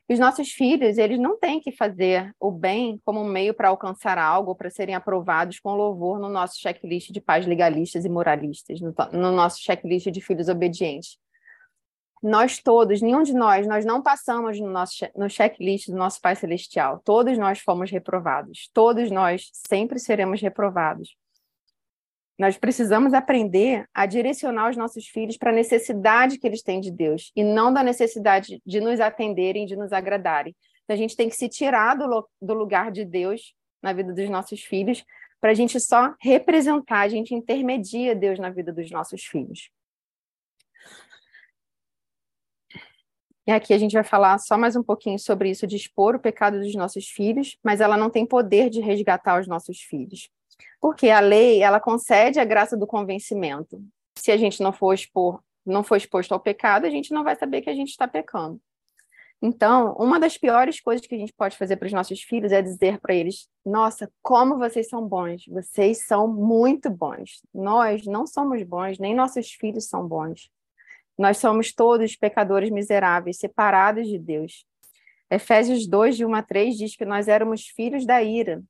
E 0.09 0.13
os 0.13 0.21
nossos 0.21 0.51
filhos, 0.51 0.99
eles 0.99 1.19
não 1.19 1.39
têm 1.39 1.61
que 1.61 1.73
fazer 1.73 2.31
o 2.39 2.51
bem 2.51 3.01
como 3.05 3.21
um 3.21 3.29
meio 3.29 3.55
para 3.55 3.69
alcançar 3.69 4.19
algo, 4.19 4.55
para 4.55 4.69
serem 4.69 4.95
aprovados 4.95 5.59
com 5.59 5.75
louvor 5.75 6.21
no 6.21 6.29
nosso 6.29 6.59
checklist 6.59 7.11
de 7.11 7.21
pais 7.21 7.47
legalistas 7.47 8.05
e 8.05 8.09
moralistas, 8.09 8.81
no, 8.81 8.95
no 9.13 9.33
nosso 9.33 9.63
checklist 9.63 10.11
de 10.11 10.21
filhos 10.21 10.49
obedientes. 10.49 11.19
Nós 12.27 12.59
todos, 12.59 13.03
nenhum 13.03 13.23
de 13.23 13.35
nós, 13.35 13.67
nós 13.67 13.85
não 13.85 14.03
passamos 14.03 14.59
no 14.59 14.71
nosso 14.71 15.07
no 15.15 15.29
checklist 15.29 15.91
do 15.91 15.95
nosso 15.95 16.23
Pai 16.23 16.35
Celestial. 16.35 17.03
Todos 17.05 17.37
nós 17.37 17.61
fomos 17.61 17.91
reprovados. 17.91 18.71
Todos 18.73 19.11
nós 19.11 19.51
sempre 19.53 19.99
seremos 19.99 20.41
reprovados. 20.41 21.15
Nós 22.39 22.57
precisamos 22.57 23.13
aprender 23.13 23.87
a 23.93 24.07
direcionar 24.07 24.71
os 24.71 24.77
nossos 24.77 25.07
filhos 25.07 25.37
para 25.37 25.51
a 25.51 25.55
necessidade 25.55 26.39
que 26.39 26.47
eles 26.47 26.63
têm 26.63 26.81
de 26.81 26.91
Deus 26.91 27.31
e 27.37 27.45
não 27.45 27.71
da 27.71 27.83
necessidade 27.83 28.59
de 28.65 28.81
nos 28.81 29.01
atenderem, 29.01 29.67
de 29.67 29.77
nos 29.77 29.93
agradarem. 29.93 30.57
Então, 30.83 30.95
a 30.95 30.99
gente 30.99 31.15
tem 31.15 31.29
que 31.29 31.37
se 31.37 31.47
tirar 31.47 31.95
do, 31.95 32.27
do 32.41 32.55
lugar 32.55 32.91
de 32.91 33.05
Deus 33.05 33.53
na 33.83 33.93
vida 33.93 34.15
dos 34.15 34.31
nossos 34.31 34.63
filhos 34.63 35.05
para 35.43 35.51
a 35.51 35.55
gente 35.55 35.79
só 35.79 36.15
representar, 36.19 37.01
a 37.01 37.09
gente 37.09 37.35
intermedia 37.35 38.15
Deus 38.15 38.39
na 38.39 38.49
vida 38.49 38.73
dos 38.73 38.91
nossos 38.91 39.23
filhos. 39.25 39.69
E 43.47 43.53
aqui 43.53 43.75
a 43.75 43.79
gente 43.79 43.93
vai 43.93 44.05
falar 44.05 44.39
só 44.39 44.57
mais 44.57 44.75
um 44.75 44.83
pouquinho 44.83 45.19
sobre 45.19 45.51
isso 45.51 45.67
de 45.67 45.77
expor 45.77 46.15
o 46.15 46.19
pecado 46.19 46.59
dos 46.59 46.75
nossos 46.75 47.07
filhos, 47.09 47.59
mas 47.63 47.81
ela 47.81 47.97
não 47.97 48.09
tem 48.09 48.25
poder 48.25 48.71
de 48.71 48.81
resgatar 48.81 49.39
os 49.39 49.47
nossos 49.47 49.81
filhos. 49.81 50.31
Porque 50.81 51.11
a 51.11 51.21
lei, 51.21 51.63
ela 51.63 51.79
concede 51.79 52.41
a 52.41 52.45
graça 52.45 52.77
do 52.77 52.87
convencimento. 52.87 53.83
Se 54.17 54.33
a 54.33 54.37
gente 54.37 54.63
não 54.63 54.73
for 54.73 54.95
expor, 54.95 55.41
não 55.65 55.83
for 55.83 55.97
exposto 55.97 56.33
ao 56.33 56.41
pecado, 56.41 56.87
a 56.87 56.91
gente 56.91 57.13
não 57.13 57.23
vai 57.23 57.37
saber 57.37 57.61
que 57.61 57.69
a 57.69 57.75
gente 57.75 57.91
está 57.91 58.09
pecando. 58.09 58.59
Então, 59.43 59.95
uma 59.99 60.19
das 60.19 60.39
piores 60.39 60.81
coisas 60.81 61.07
que 61.07 61.15
a 61.15 61.19
gente 61.19 61.35
pode 61.35 61.57
fazer 61.59 61.77
para 61.77 61.85
os 61.85 61.93
nossos 61.93 62.23
filhos 62.23 62.51
é 62.51 62.63
dizer 62.63 62.99
para 62.99 63.15
eles: 63.15 63.47
Nossa, 63.63 64.11
como 64.23 64.57
vocês 64.57 64.89
são 64.89 65.07
bons, 65.07 65.45
vocês 65.49 66.07
são 66.07 66.27
muito 66.27 66.89
bons. 66.89 67.43
Nós 67.53 68.07
não 68.07 68.27
somos 68.27 68.63
bons, 68.63 68.99
nem 68.99 69.15
nossos 69.15 69.53
filhos 69.53 69.87
são 69.87 70.09
bons. 70.09 70.51
Nós 71.19 71.39
somos 71.39 71.73
todos 71.73 72.17
pecadores 72.17 72.71
miseráveis, 72.71 73.39
separados 73.39 74.09
de 74.09 74.19
Deus. 74.19 74.67
Efésios 75.31 75.87
2, 75.87 76.17
de 76.17 76.25
1 76.25 76.35
a 76.35 76.43
3 76.43 76.77
diz 76.77 76.97
que 76.97 77.05
nós 77.05 77.29
éramos 77.29 77.67
filhos 77.67 78.05
da 78.05 78.23
ira, 78.23 78.63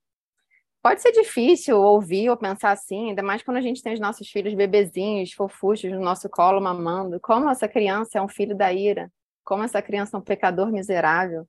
Pode 0.85 1.01
ser 1.01 1.13
difícil 1.13 1.81
ouvir 1.81 2.29
ou 2.29 2.37
pensar 2.37 2.71
assim, 2.71 3.09
ainda 3.09 3.23
mais 3.23 3.43
quando 3.43 3.57
a 3.57 3.61
gente 3.63 3.83
tem 3.83 3.95
os 3.95 4.01
nossos 4.01 4.29
filhos 4.29 4.53
bebezinhos, 4.53 5.33
fofuchos 5.33 5.91
no 5.91 5.99
nosso 5.99 6.29
colo 6.29 6.61
mamando. 6.61 7.19
Como 7.19 7.49
essa 7.49 7.67
criança 7.67 8.19
é 8.19 8.23
um 8.23 8.29
filho 8.29 8.55
da 8.55 8.71
ira, 8.71 9.11
como 9.43 9.63
essa 9.63 9.81
criança 9.81 10.15
é 10.15 10.21
um 10.21 10.23
pecador 10.23 10.71
miserável. 10.71 11.49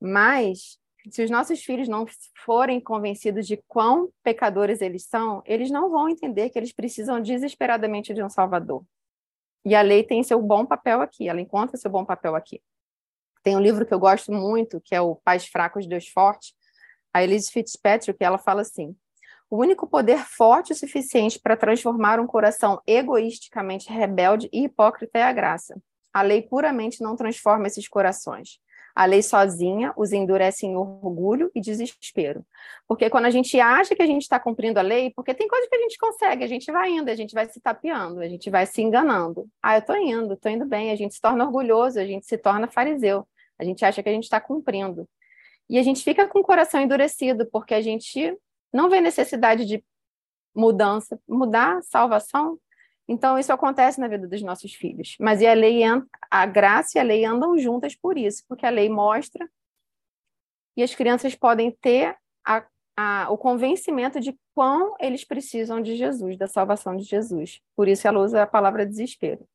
Mas, 0.00 0.78
se 1.10 1.22
os 1.22 1.30
nossos 1.30 1.62
filhos 1.62 1.88
não 1.88 2.06
forem 2.42 2.80
convencidos 2.80 3.46
de 3.46 3.62
quão 3.68 4.08
pecadores 4.22 4.80
eles 4.80 5.04
são, 5.04 5.42
eles 5.44 5.70
não 5.70 5.90
vão 5.90 6.08
entender 6.08 6.48
que 6.48 6.58
eles 6.58 6.72
precisam 6.72 7.20
desesperadamente 7.20 8.14
de 8.14 8.22
um 8.22 8.30
Salvador. 8.30 8.82
E 9.64 9.74
a 9.74 9.82
lei 9.82 10.02
tem 10.02 10.22
seu 10.22 10.40
bom 10.42 10.66
papel 10.66 11.00
aqui, 11.00 11.28
ela 11.28 11.40
encontra 11.40 11.76
seu 11.76 11.90
bom 11.90 12.04
papel 12.04 12.34
aqui. 12.34 12.62
Tem 13.42 13.56
um 13.56 13.60
livro 13.60 13.86
que 13.86 13.94
eu 13.94 13.98
gosto 13.98 14.32
muito, 14.32 14.80
que 14.80 14.94
é 14.94 15.00
o 15.00 15.16
Pais 15.16 15.46
Fracos, 15.46 15.86
Deus 15.86 16.08
Forte, 16.08 16.54
a 17.12 17.22
Elise 17.22 17.50
Fitzpatrick, 17.50 18.22
ela 18.22 18.38
fala 18.38 18.62
assim: 18.62 18.96
o 19.48 19.58
único 19.58 19.86
poder 19.86 20.18
forte 20.18 20.72
o 20.72 20.76
suficiente 20.76 21.38
para 21.38 21.56
transformar 21.56 22.18
um 22.18 22.26
coração 22.26 22.82
egoisticamente 22.86 23.88
rebelde 23.88 24.48
e 24.52 24.64
hipócrita 24.64 25.18
é 25.18 25.22
a 25.22 25.32
graça. 25.32 25.80
A 26.12 26.22
lei 26.22 26.42
puramente 26.42 27.02
não 27.02 27.14
transforma 27.14 27.66
esses 27.66 27.86
corações. 27.86 28.58
A 28.94 29.06
lei 29.06 29.22
sozinha 29.22 29.92
os 29.96 30.12
endurece 30.12 30.66
em 30.66 30.76
orgulho 30.76 31.50
e 31.54 31.60
desespero. 31.60 32.46
Porque 32.86 33.10
quando 33.10 33.24
a 33.24 33.30
gente 33.30 33.58
acha 33.58 33.94
que 33.94 34.02
a 34.02 34.06
gente 34.06 34.22
está 34.22 34.38
cumprindo 34.38 34.78
a 34.78 34.82
lei, 34.82 35.12
porque 35.16 35.34
tem 35.34 35.48
coisa 35.48 35.66
que 35.68 35.74
a 35.74 35.80
gente 35.80 35.98
consegue, 35.98 36.44
a 36.44 36.46
gente 36.46 36.70
vai 36.70 36.90
indo, 36.90 37.10
a 37.10 37.14
gente 37.14 37.34
vai 37.34 37.46
se 37.46 37.60
tapeando, 37.60 38.20
a 38.20 38.28
gente 38.28 38.48
vai 38.50 38.66
se 38.66 38.80
enganando. 38.82 39.48
Ah, 39.60 39.76
eu 39.76 39.80
estou 39.80 39.96
indo, 39.96 40.34
estou 40.34 40.52
indo 40.52 40.64
bem, 40.64 40.92
a 40.92 40.96
gente 40.96 41.14
se 41.14 41.20
torna 41.20 41.44
orgulhoso, 41.44 41.98
a 41.98 42.06
gente 42.06 42.24
se 42.24 42.38
torna 42.38 42.68
fariseu. 42.68 43.26
A 43.58 43.64
gente 43.64 43.84
acha 43.84 44.02
que 44.02 44.08
a 44.08 44.12
gente 44.12 44.24
está 44.24 44.40
cumprindo. 44.40 45.08
E 45.68 45.78
a 45.78 45.82
gente 45.82 46.04
fica 46.04 46.28
com 46.28 46.40
o 46.40 46.44
coração 46.44 46.80
endurecido, 46.80 47.46
porque 47.46 47.74
a 47.74 47.80
gente 47.80 48.36
não 48.72 48.88
vê 48.88 49.00
necessidade 49.00 49.64
de 49.64 49.82
mudança, 50.54 51.18
mudar, 51.28 51.82
salvação. 51.82 52.58
Então, 53.08 53.38
isso 53.38 53.52
acontece 53.52 54.00
na 54.00 54.08
vida 54.08 54.26
dos 54.26 54.42
nossos 54.42 54.74
filhos. 54.74 55.16
Mas 55.20 55.40
e 55.40 55.46
a 55.46 55.52
lei, 55.52 55.82
a 56.30 56.46
graça 56.46 56.96
e 56.96 57.00
a 57.00 57.04
lei 57.04 57.24
andam 57.24 57.56
juntas 57.58 57.94
por 57.94 58.16
isso, 58.16 58.42
porque 58.48 58.64
a 58.64 58.70
lei 58.70 58.88
mostra 58.88 59.48
e 60.76 60.82
as 60.82 60.94
crianças 60.94 61.34
podem 61.34 61.70
ter 61.70 62.16
a, 62.44 62.66
a, 62.96 63.30
o 63.30 63.38
convencimento 63.38 64.18
de 64.20 64.36
quão 64.54 64.94
eles 64.98 65.24
precisam 65.24 65.80
de 65.80 65.96
Jesus, 65.96 66.36
da 66.36 66.48
salvação 66.48 66.96
de 66.96 67.04
Jesus. 67.04 67.60
Por 67.76 67.88
isso 67.88 68.08
ela 68.08 68.20
usa 68.20 68.42
a 68.42 68.46
palavra 68.46 68.86
desespero. 68.86 69.46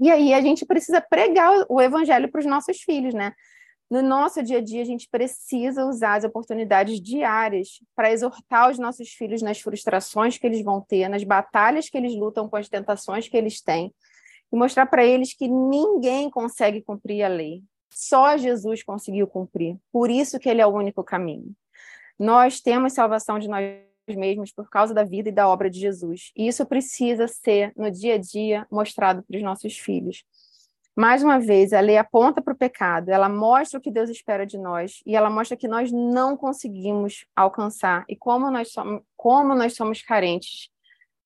E 0.00 0.10
aí 0.10 0.32
a 0.32 0.40
gente 0.40 0.64
precisa 0.64 1.00
pregar 1.00 1.66
o 1.68 1.80
evangelho 1.80 2.30
para 2.30 2.38
os 2.38 2.46
nossos 2.46 2.80
filhos, 2.80 3.12
né? 3.12 3.34
No 3.90 4.02
nosso 4.02 4.42
dia 4.42 4.58
a 4.58 4.60
dia, 4.60 4.82
a 4.82 4.84
gente 4.84 5.08
precisa 5.08 5.86
usar 5.86 6.16
as 6.16 6.24
oportunidades 6.24 7.00
diárias 7.00 7.80
para 7.96 8.12
exortar 8.12 8.70
os 8.70 8.78
nossos 8.78 9.08
filhos 9.08 9.40
nas 9.40 9.60
frustrações 9.60 10.36
que 10.36 10.46
eles 10.46 10.62
vão 10.62 10.80
ter, 10.80 11.08
nas 11.08 11.24
batalhas 11.24 11.88
que 11.88 11.96
eles 11.96 12.14
lutam 12.14 12.48
com 12.48 12.56
as 12.56 12.68
tentações 12.68 13.28
que 13.28 13.36
eles 13.36 13.62
têm, 13.62 13.94
e 14.52 14.56
mostrar 14.56 14.86
para 14.86 15.04
eles 15.04 15.32
que 15.32 15.48
ninguém 15.48 16.28
consegue 16.28 16.82
cumprir 16.82 17.22
a 17.22 17.28
lei. 17.28 17.62
Só 17.90 18.36
Jesus 18.36 18.82
conseguiu 18.82 19.26
cumprir. 19.26 19.78
Por 19.90 20.10
isso 20.10 20.38
que 20.38 20.48
ele 20.48 20.60
é 20.60 20.66
o 20.66 20.74
único 20.74 21.02
caminho. 21.02 21.54
Nós 22.18 22.60
temos 22.60 22.92
salvação 22.92 23.38
de 23.38 23.48
nós 23.48 23.62
mesmos 24.08 24.52
por 24.52 24.68
causa 24.68 24.92
da 24.92 25.04
vida 25.04 25.28
e 25.28 25.32
da 25.32 25.48
obra 25.48 25.70
de 25.70 25.80
Jesus. 25.80 26.30
E 26.36 26.46
isso 26.46 26.64
precisa 26.66 27.26
ser, 27.26 27.72
no 27.76 27.90
dia 27.90 28.14
a 28.14 28.18
dia, 28.18 28.66
mostrado 28.70 29.22
para 29.22 29.36
os 29.36 29.42
nossos 29.42 29.78
filhos. 29.78 30.24
Mais 30.98 31.22
uma 31.22 31.38
vez, 31.38 31.72
a 31.72 31.78
lei 31.78 31.96
aponta 31.96 32.42
para 32.42 32.52
o 32.52 32.56
pecado, 32.56 33.10
ela 33.10 33.28
mostra 33.28 33.78
o 33.78 33.80
que 33.80 33.88
Deus 33.88 34.10
espera 34.10 34.44
de 34.44 34.58
nós 34.58 35.00
e 35.06 35.14
ela 35.14 35.30
mostra 35.30 35.56
que 35.56 35.68
nós 35.68 35.92
não 35.92 36.36
conseguimos 36.36 37.24
alcançar 37.36 38.04
e 38.08 38.16
como 38.16 38.50
nós 38.50 38.72
somos, 38.72 39.02
como 39.16 39.54
nós 39.54 39.76
somos 39.76 40.02
carentes 40.02 40.70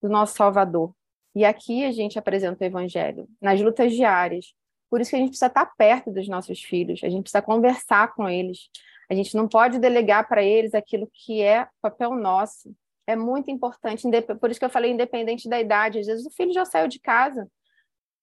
do 0.02 0.10
nosso 0.10 0.36
Salvador. 0.36 0.94
E 1.34 1.42
aqui 1.42 1.86
a 1.86 1.90
gente 1.90 2.18
apresenta 2.18 2.62
o 2.62 2.66
Evangelho, 2.66 3.26
nas 3.40 3.62
lutas 3.62 3.94
diárias. 3.94 4.52
Por 4.90 5.00
isso 5.00 5.08
que 5.08 5.16
a 5.16 5.20
gente 5.20 5.30
precisa 5.30 5.46
estar 5.46 5.64
perto 5.64 6.10
dos 6.10 6.28
nossos 6.28 6.62
filhos, 6.62 7.00
a 7.02 7.08
gente 7.08 7.22
precisa 7.22 7.40
conversar 7.40 8.14
com 8.14 8.28
eles. 8.28 8.68
A 9.10 9.14
gente 9.14 9.34
não 9.34 9.48
pode 9.48 9.78
delegar 9.78 10.28
para 10.28 10.42
eles 10.42 10.74
aquilo 10.74 11.10
que 11.14 11.40
é 11.40 11.66
papel 11.80 12.14
nosso. 12.14 12.76
É 13.06 13.16
muito 13.16 13.50
importante, 13.50 14.06
por 14.38 14.50
isso 14.50 14.60
que 14.60 14.66
eu 14.66 14.70
falei 14.70 14.90
independente 14.90 15.48
da 15.48 15.58
idade. 15.58 16.00
Às 16.00 16.08
vezes 16.08 16.26
o 16.26 16.30
filho 16.30 16.52
já 16.52 16.66
saiu 16.66 16.88
de 16.88 17.00
casa, 17.00 17.48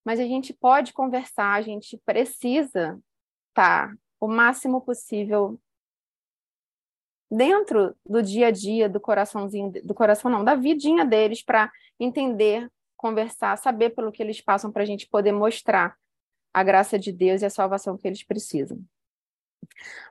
mas 0.09 0.19
a 0.19 0.25
gente 0.25 0.55
pode 0.55 0.91
conversar, 0.91 1.53
a 1.53 1.61
gente 1.61 1.95
precisa 2.03 2.99
estar 3.49 3.95
o 4.19 4.27
máximo 4.27 4.81
possível 4.81 5.61
dentro 7.29 7.95
do 8.03 8.23
dia 8.23 8.47
a 8.47 8.51
dia 8.51 8.89
do 8.89 8.99
coraçãozinho, 8.99 9.71
do 9.83 9.93
coração 9.93 10.31
não, 10.31 10.43
da 10.43 10.55
vidinha 10.55 11.05
deles 11.05 11.43
para 11.43 11.71
entender, 11.99 12.67
conversar, 12.97 13.55
saber 13.59 13.91
pelo 13.91 14.11
que 14.11 14.23
eles 14.23 14.41
passam 14.41 14.71
para 14.71 14.81
a 14.81 14.85
gente 14.87 15.07
poder 15.07 15.31
mostrar 15.31 15.95
a 16.51 16.63
graça 16.63 16.97
de 16.97 17.11
Deus 17.11 17.43
e 17.43 17.45
a 17.45 17.49
salvação 17.51 17.95
que 17.95 18.07
eles 18.07 18.23
precisam. 18.23 18.83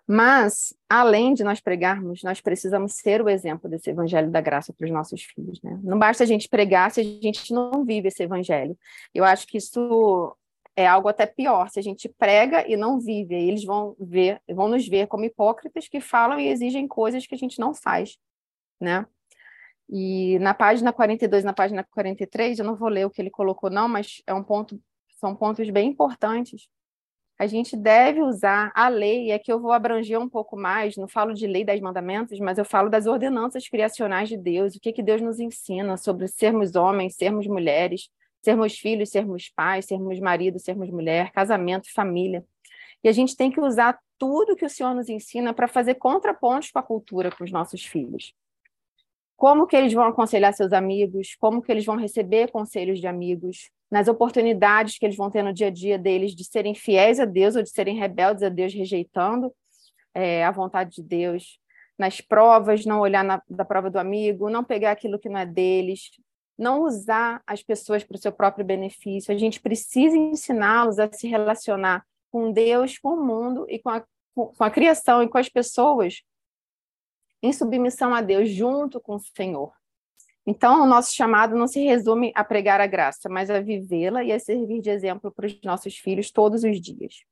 Mas, 0.06 0.74
além 0.88 1.34
de 1.34 1.44
nós 1.44 1.60
pregarmos, 1.60 2.22
nós 2.22 2.40
precisamos 2.40 2.94
ser 2.94 3.20
o 3.20 3.28
exemplo 3.28 3.68
desse 3.68 3.90
evangelho 3.90 4.30
da 4.30 4.40
graça 4.40 4.72
para 4.72 4.86
os 4.86 4.90
nossos 4.90 5.22
filhos. 5.22 5.60
Né? 5.62 5.78
Não 5.82 5.98
basta 5.98 6.24
a 6.24 6.26
gente 6.26 6.48
pregar 6.48 6.90
se 6.90 7.00
a 7.00 7.04
gente 7.04 7.52
não 7.52 7.84
vive 7.84 8.08
esse 8.08 8.22
evangelho. 8.22 8.76
Eu 9.14 9.24
acho 9.24 9.46
que 9.46 9.58
isso 9.58 10.34
é 10.78 10.86
algo 10.86 11.08
até 11.08 11.26
pior, 11.26 11.68
se 11.68 11.80
a 11.80 11.82
gente 11.82 12.08
prega 12.08 12.64
e 12.68 12.76
não 12.76 13.00
vive, 13.00 13.34
eles 13.34 13.64
vão 13.64 13.96
ver, 13.98 14.40
vão 14.48 14.68
nos 14.68 14.86
ver 14.86 15.08
como 15.08 15.24
hipócritas 15.24 15.88
que 15.88 16.00
falam 16.00 16.38
e 16.38 16.46
exigem 16.46 16.86
coisas 16.86 17.26
que 17.26 17.34
a 17.34 17.38
gente 17.38 17.58
não 17.58 17.74
faz, 17.74 18.16
né? 18.80 19.04
E 19.90 20.38
na 20.38 20.54
página 20.54 20.92
42, 20.92 21.42
na 21.42 21.52
página 21.52 21.82
43, 21.82 22.60
eu 22.60 22.64
não 22.64 22.76
vou 22.76 22.88
ler 22.88 23.06
o 23.06 23.10
que 23.10 23.20
ele 23.20 23.28
colocou 23.28 23.68
não, 23.68 23.88
mas 23.88 24.22
é 24.24 24.32
um 24.32 24.44
ponto, 24.44 24.80
são 25.18 25.34
pontos 25.34 25.68
bem 25.68 25.88
importantes. 25.88 26.68
A 27.38 27.46
gente 27.46 27.76
deve 27.76 28.20
usar 28.20 28.72
a 28.74 28.88
lei, 28.88 29.26
e 29.26 29.32
aqui 29.32 29.52
eu 29.52 29.60
vou 29.60 29.70
abranger 29.70 30.18
um 30.18 30.28
pouco 30.28 30.56
mais, 30.56 30.96
não 30.96 31.06
falo 31.06 31.32
de 31.32 31.46
lei 31.46 31.64
das 31.64 31.80
mandamentos, 31.80 32.40
mas 32.40 32.58
eu 32.58 32.64
falo 32.64 32.90
das 32.90 33.06
ordenanças 33.06 33.68
criacionais 33.68 34.28
de 34.28 34.36
Deus, 34.36 34.74
o 34.74 34.80
que, 34.80 34.92
que 34.92 35.02
Deus 35.02 35.22
nos 35.22 35.38
ensina 35.38 35.96
sobre 35.96 36.26
sermos 36.26 36.74
homens, 36.74 37.14
sermos 37.14 37.46
mulheres, 37.46 38.10
sermos 38.42 38.76
filhos, 38.76 39.10
sermos 39.10 39.50
pais, 39.50 39.84
sermos 39.84 40.18
marido, 40.18 40.58
sermos 40.58 40.90
mulher, 40.90 41.30
casamento, 41.30 41.92
família. 41.92 42.44
E 43.04 43.08
a 43.08 43.12
gente 43.12 43.36
tem 43.36 43.52
que 43.52 43.60
usar 43.60 43.96
tudo 44.18 44.56
que 44.56 44.64
o 44.64 44.70
Senhor 44.70 44.92
nos 44.92 45.08
ensina 45.08 45.54
para 45.54 45.68
fazer 45.68 45.94
contrapontos 45.94 46.72
com 46.72 46.80
a 46.80 46.82
cultura 46.82 47.30
com 47.30 47.44
os 47.44 47.52
nossos 47.52 47.84
filhos. 47.84 48.34
Como 49.36 49.68
que 49.68 49.76
eles 49.76 49.92
vão 49.92 50.02
aconselhar 50.02 50.52
seus 50.52 50.72
amigos, 50.72 51.36
como 51.38 51.62
que 51.62 51.70
eles 51.70 51.84
vão 51.84 51.94
receber 51.94 52.50
conselhos 52.50 52.98
de 52.98 53.06
amigos, 53.06 53.70
nas 53.90 54.08
oportunidades 54.08 54.98
que 54.98 55.06
eles 55.06 55.16
vão 55.16 55.30
ter 55.30 55.42
no 55.42 55.52
dia 55.52 55.68
a 55.68 55.70
dia 55.70 55.98
deles 55.98 56.34
de 56.34 56.44
serem 56.44 56.74
fiéis 56.74 57.18
a 57.18 57.24
Deus 57.24 57.56
ou 57.56 57.62
de 57.62 57.70
serem 57.70 57.98
rebeldes 57.98 58.42
a 58.42 58.48
Deus, 58.48 58.74
rejeitando 58.74 59.52
é, 60.14 60.44
a 60.44 60.50
vontade 60.50 60.96
de 60.96 61.02
Deus, 61.02 61.58
nas 61.98 62.20
provas, 62.20 62.84
não 62.84 63.00
olhar 63.00 63.24
na, 63.24 63.42
da 63.48 63.64
prova 63.64 63.90
do 63.90 63.98
amigo, 63.98 64.50
não 64.50 64.62
pegar 64.62 64.92
aquilo 64.92 65.18
que 65.18 65.28
não 65.28 65.40
é 65.40 65.46
deles, 65.46 66.10
não 66.56 66.82
usar 66.82 67.42
as 67.46 67.62
pessoas 67.62 68.04
para 68.04 68.16
o 68.16 68.20
seu 68.20 68.32
próprio 68.32 68.64
benefício. 68.64 69.34
A 69.34 69.38
gente 69.38 69.60
precisa 69.60 70.16
ensiná-los 70.16 70.98
a 70.98 71.10
se 71.10 71.26
relacionar 71.26 72.04
com 72.30 72.52
Deus, 72.52 72.98
com 72.98 73.14
o 73.14 73.24
mundo 73.24 73.66
e 73.68 73.78
com 73.78 73.90
a, 73.90 74.04
com 74.34 74.64
a 74.64 74.70
criação 74.70 75.22
e 75.22 75.28
com 75.28 75.38
as 75.38 75.48
pessoas 75.48 76.22
em 77.42 77.52
submissão 77.52 78.12
a 78.12 78.20
Deus, 78.20 78.50
junto 78.50 79.00
com 79.00 79.14
o 79.14 79.20
Senhor. 79.20 79.72
Então, 80.50 80.82
o 80.82 80.86
nosso 80.86 81.14
chamado 81.14 81.54
não 81.54 81.68
se 81.68 81.84
resume 81.84 82.32
a 82.34 82.42
pregar 82.42 82.80
a 82.80 82.86
graça, 82.86 83.28
mas 83.28 83.50
a 83.50 83.60
vivê-la 83.60 84.24
e 84.24 84.32
a 84.32 84.40
servir 84.40 84.80
de 84.80 84.88
exemplo 84.88 85.30
para 85.30 85.44
os 85.44 85.60
nossos 85.62 85.98
filhos 85.98 86.30
todos 86.30 86.64
os 86.64 86.80
dias. 86.80 87.22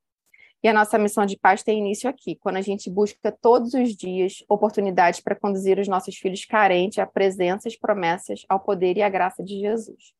E 0.62 0.68
a 0.68 0.72
nossa 0.74 0.98
missão 0.98 1.24
de 1.24 1.34
paz 1.38 1.62
tem 1.62 1.78
início 1.78 2.10
aqui, 2.10 2.36
quando 2.36 2.56
a 2.56 2.60
gente 2.60 2.90
busca 2.90 3.32
todos 3.32 3.72
os 3.72 3.96
dias 3.96 4.44
oportunidades 4.50 5.20
para 5.20 5.34
conduzir 5.34 5.78
os 5.78 5.88
nossos 5.88 6.14
filhos 6.14 6.44
carentes 6.44 6.98
à 6.98 7.06
presença, 7.06 7.68
às 7.68 7.74
promessas, 7.74 8.44
ao 8.50 8.60
poder 8.60 8.98
e 8.98 9.02
à 9.02 9.08
graça 9.08 9.42
de 9.42 9.60
Jesus. 9.60 10.12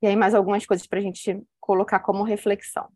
E 0.00 0.06
aí, 0.06 0.14
mais 0.14 0.36
algumas 0.36 0.64
coisas 0.64 0.86
para 0.86 1.00
a 1.00 1.02
gente 1.02 1.42
colocar 1.58 1.98
como 1.98 2.22
reflexão. 2.22 2.88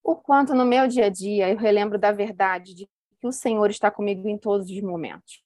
O 0.00 0.14
quanto 0.14 0.54
no 0.54 0.64
meu 0.64 0.86
dia 0.86 1.06
a 1.06 1.08
dia 1.08 1.50
eu 1.50 1.56
relembro 1.56 1.98
da 1.98 2.12
verdade 2.12 2.72
de 2.72 2.88
que 3.22 3.28
o 3.28 3.32
Senhor 3.32 3.70
está 3.70 3.88
comigo 3.88 4.28
em 4.28 4.36
todos 4.36 4.68
os 4.68 4.82
momentos. 4.82 5.44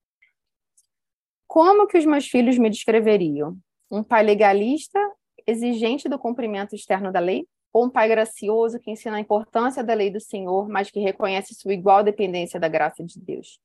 Como 1.46 1.86
que 1.86 1.98
os 1.98 2.06
meus 2.06 2.26
filhos 2.26 2.56
me 2.56 2.70
descreveriam? 2.70 3.54
Um 3.90 4.02
pai 4.02 4.24
legalista 4.24 4.98
exigente 5.46 6.08
do 6.08 6.18
cumprimento 6.18 6.74
externo 6.74 7.12
da 7.12 7.20
lei, 7.20 7.46
ou 7.74 7.84
um 7.84 7.90
pai 7.90 8.08
gracioso 8.08 8.80
que 8.80 8.90
ensina 8.90 9.18
a 9.18 9.20
importância 9.20 9.84
da 9.84 9.92
lei 9.92 10.10
do 10.10 10.18
Senhor, 10.18 10.66
mas 10.70 10.90
que 10.90 10.98
reconhece 11.00 11.54
sua 11.54 11.74
igual 11.74 12.02
dependência 12.02 12.58
da 12.58 12.66
graça 12.66 13.04
de 13.04 13.20
Deus? 13.20 13.60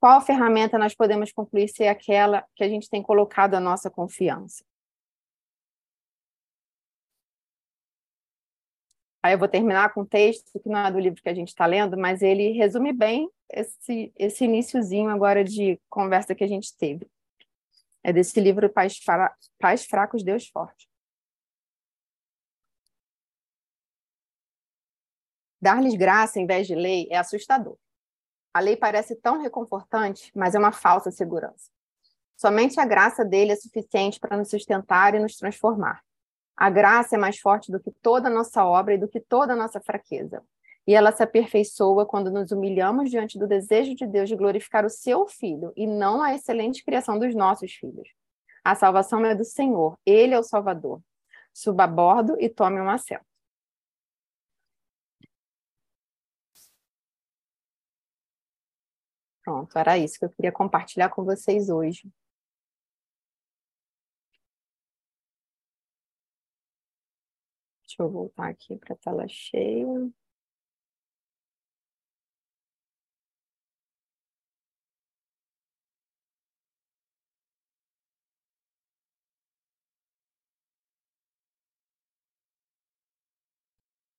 Qual 0.00 0.18
ferramenta 0.22 0.78
nós 0.78 0.94
podemos 0.94 1.30
concluir 1.30 1.68
ser 1.68 1.88
aquela 1.88 2.42
que 2.56 2.64
a 2.64 2.68
gente 2.70 2.88
tem 2.88 3.02
colocado 3.02 3.52
a 3.54 3.60
nossa 3.60 3.90
confiança? 3.90 4.64
Aí 9.22 9.34
eu 9.34 9.38
vou 9.38 9.48
terminar 9.48 9.92
com 9.92 10.00
um 10.00 10.06
texto 10.06 10.58
que 10.58 10.68
não 10.68 10.78
é 10.78 10.90
do 10.90 10.98
livro 10.98 11.22
que 11.22 11.28
a 11.28 11.34
gente 11.34 11.48
está 11.48 11.66
lendo, 11.66 11.96
mas 11.96 12.22
ele 12.22 12.52
resume 12.52 12.92
bem 12.92 13.30
esse, 13.50 14.12
esse 14.16 14.44
iníciozinho 14.44 15.10
agora 15.10 15.44
de 15.44 15.78
conversa 15.90 16.34
que 16.34 16.44
a 16.44 16.48
gente 16.48 16.74
teve. 16.76 17.06
É 18.02 18.12
desse 18.12 18.40
livro 18.40 18.68
Pais, 18.70 18.96
Fra... 18.96 19.34
Pais 19.58 19.84
Fracos, 19.84 20.22
Deus 20.22 20.48
Forte. 20.48 20.88
Dar-lhes 25.60 25.94
graça 25.94 26.40
em 26.40 26.46
vez 26.46 26.66
de 26.66 26.74
lei 26.74 27.06
é 27.10 27.18
assustador. 27.18 27.76
A 28.54 28.60
lei 28.60 28.76
parece 28.76 29.14
tão 29.16 29.38
reconfortante, 29.40 30.32
mas 30.34 30.54
é 30.54 30.58
uma 30.58 30.72
falsa 30.72 31.10
segurança. 31.10 31.70
Somente 32.36 32.80
a 32.80 32.86
graça 32.86 33.22
dele 33.22 33.52
é 33.52 33.56
suficiente 33.56 34.18
para 34.18 34.38
nos 34.38 34.48
sustentar 34.48 35.14
e 35.14 35.18
nos 35.18 35.36
transformar. 35.36 36.02
A 36.60 36.70
graça 36.70 37.16
é 37.16 37.18
mais 37.18 37.40
forte 37.40 37.72
do 37.72 37.80
que 37.80 37.90
toda 37.90 38.28
a 38.28 38.32
nossa 38.32 38.64
obra 38.64 38.94
e 38.94 38.98
do 38.98 39.08
que 39.08 39.18
toda 39.18 39.54
a 39.54 39.56
nossa 39.56 39.80
fraqueza 39.80 40.40
e 40.86 40.94
ela 40.94 41.12
se 41.12 41.22
aperfeiçoa 41.22 42.06
quando 42.06 42.30
nos 42.30 42.50
humilhamos 42.50 43.10
diante 43.10 43.38
do 43.38 43.46
desejo 43.46 43.94
de 43.94 44.06
Deus 44.06 44.28
de 44.28 44.36
glorificar 44.36 44.84
o 44.84 44.90
seu 44.90 45.26
filho 45.26 45.72
e 45.76 45.86
não 45.86 46.22
a 46.22 46.34
excelente 46.34 46.84
criação 46.84 47.18
dos 47.18 47.34
nossos 47.34 47.72
filhos. 47.72 48.08
A 48.64 48.74
salvação 48.74 49.24
é 49.24 49.34
do 49.34 49.44
Senhor, 49.44 49.96
ele 50.04 50.34
é 50.34 50.38
o 50.38 50.42
Salvador. 50.42 51.00
Suba 51.52 51.84
a 51.84 51.86
bordo 51.86 52.36
e 52.40 52.48
tome 52.48 52.80
um 52.80 52.90
assento. 52.90 53.24
Pronto, 59.44 59.78
era 59.78 59.96
isso 59.98 60.18
que 60.18 60.24
eu 60.24 60.30
queria 60.30 60.52
compartilhar 60.52 61.08
com 61.08 61.24
vocês 61.24 61.70
hoje. 61.70 62.08
Deixa 68.00 68.08
eu 68.08 68.12
voltar 68.12 68.48
aqui 68.48 68.76
para 68.78 68.94
a 68.94 68.96
tela 68.96 69.28
cheia. 69.28 70.10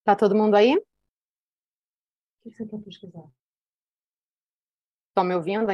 Tá 0.03 0.15
todo 0.15 0.35
mundo 0.35 0.55
aí? 0.55 0.75
O 0.77 0.81
que 2.43 2.51
você 2.51 2.67
quer 2.67 2.79
pesquisar? 2.83 3.27
Estão 5.09 5.23
me 5.23 5.33
ouvindo 5.35 5.69
ainda? 5.69 5.73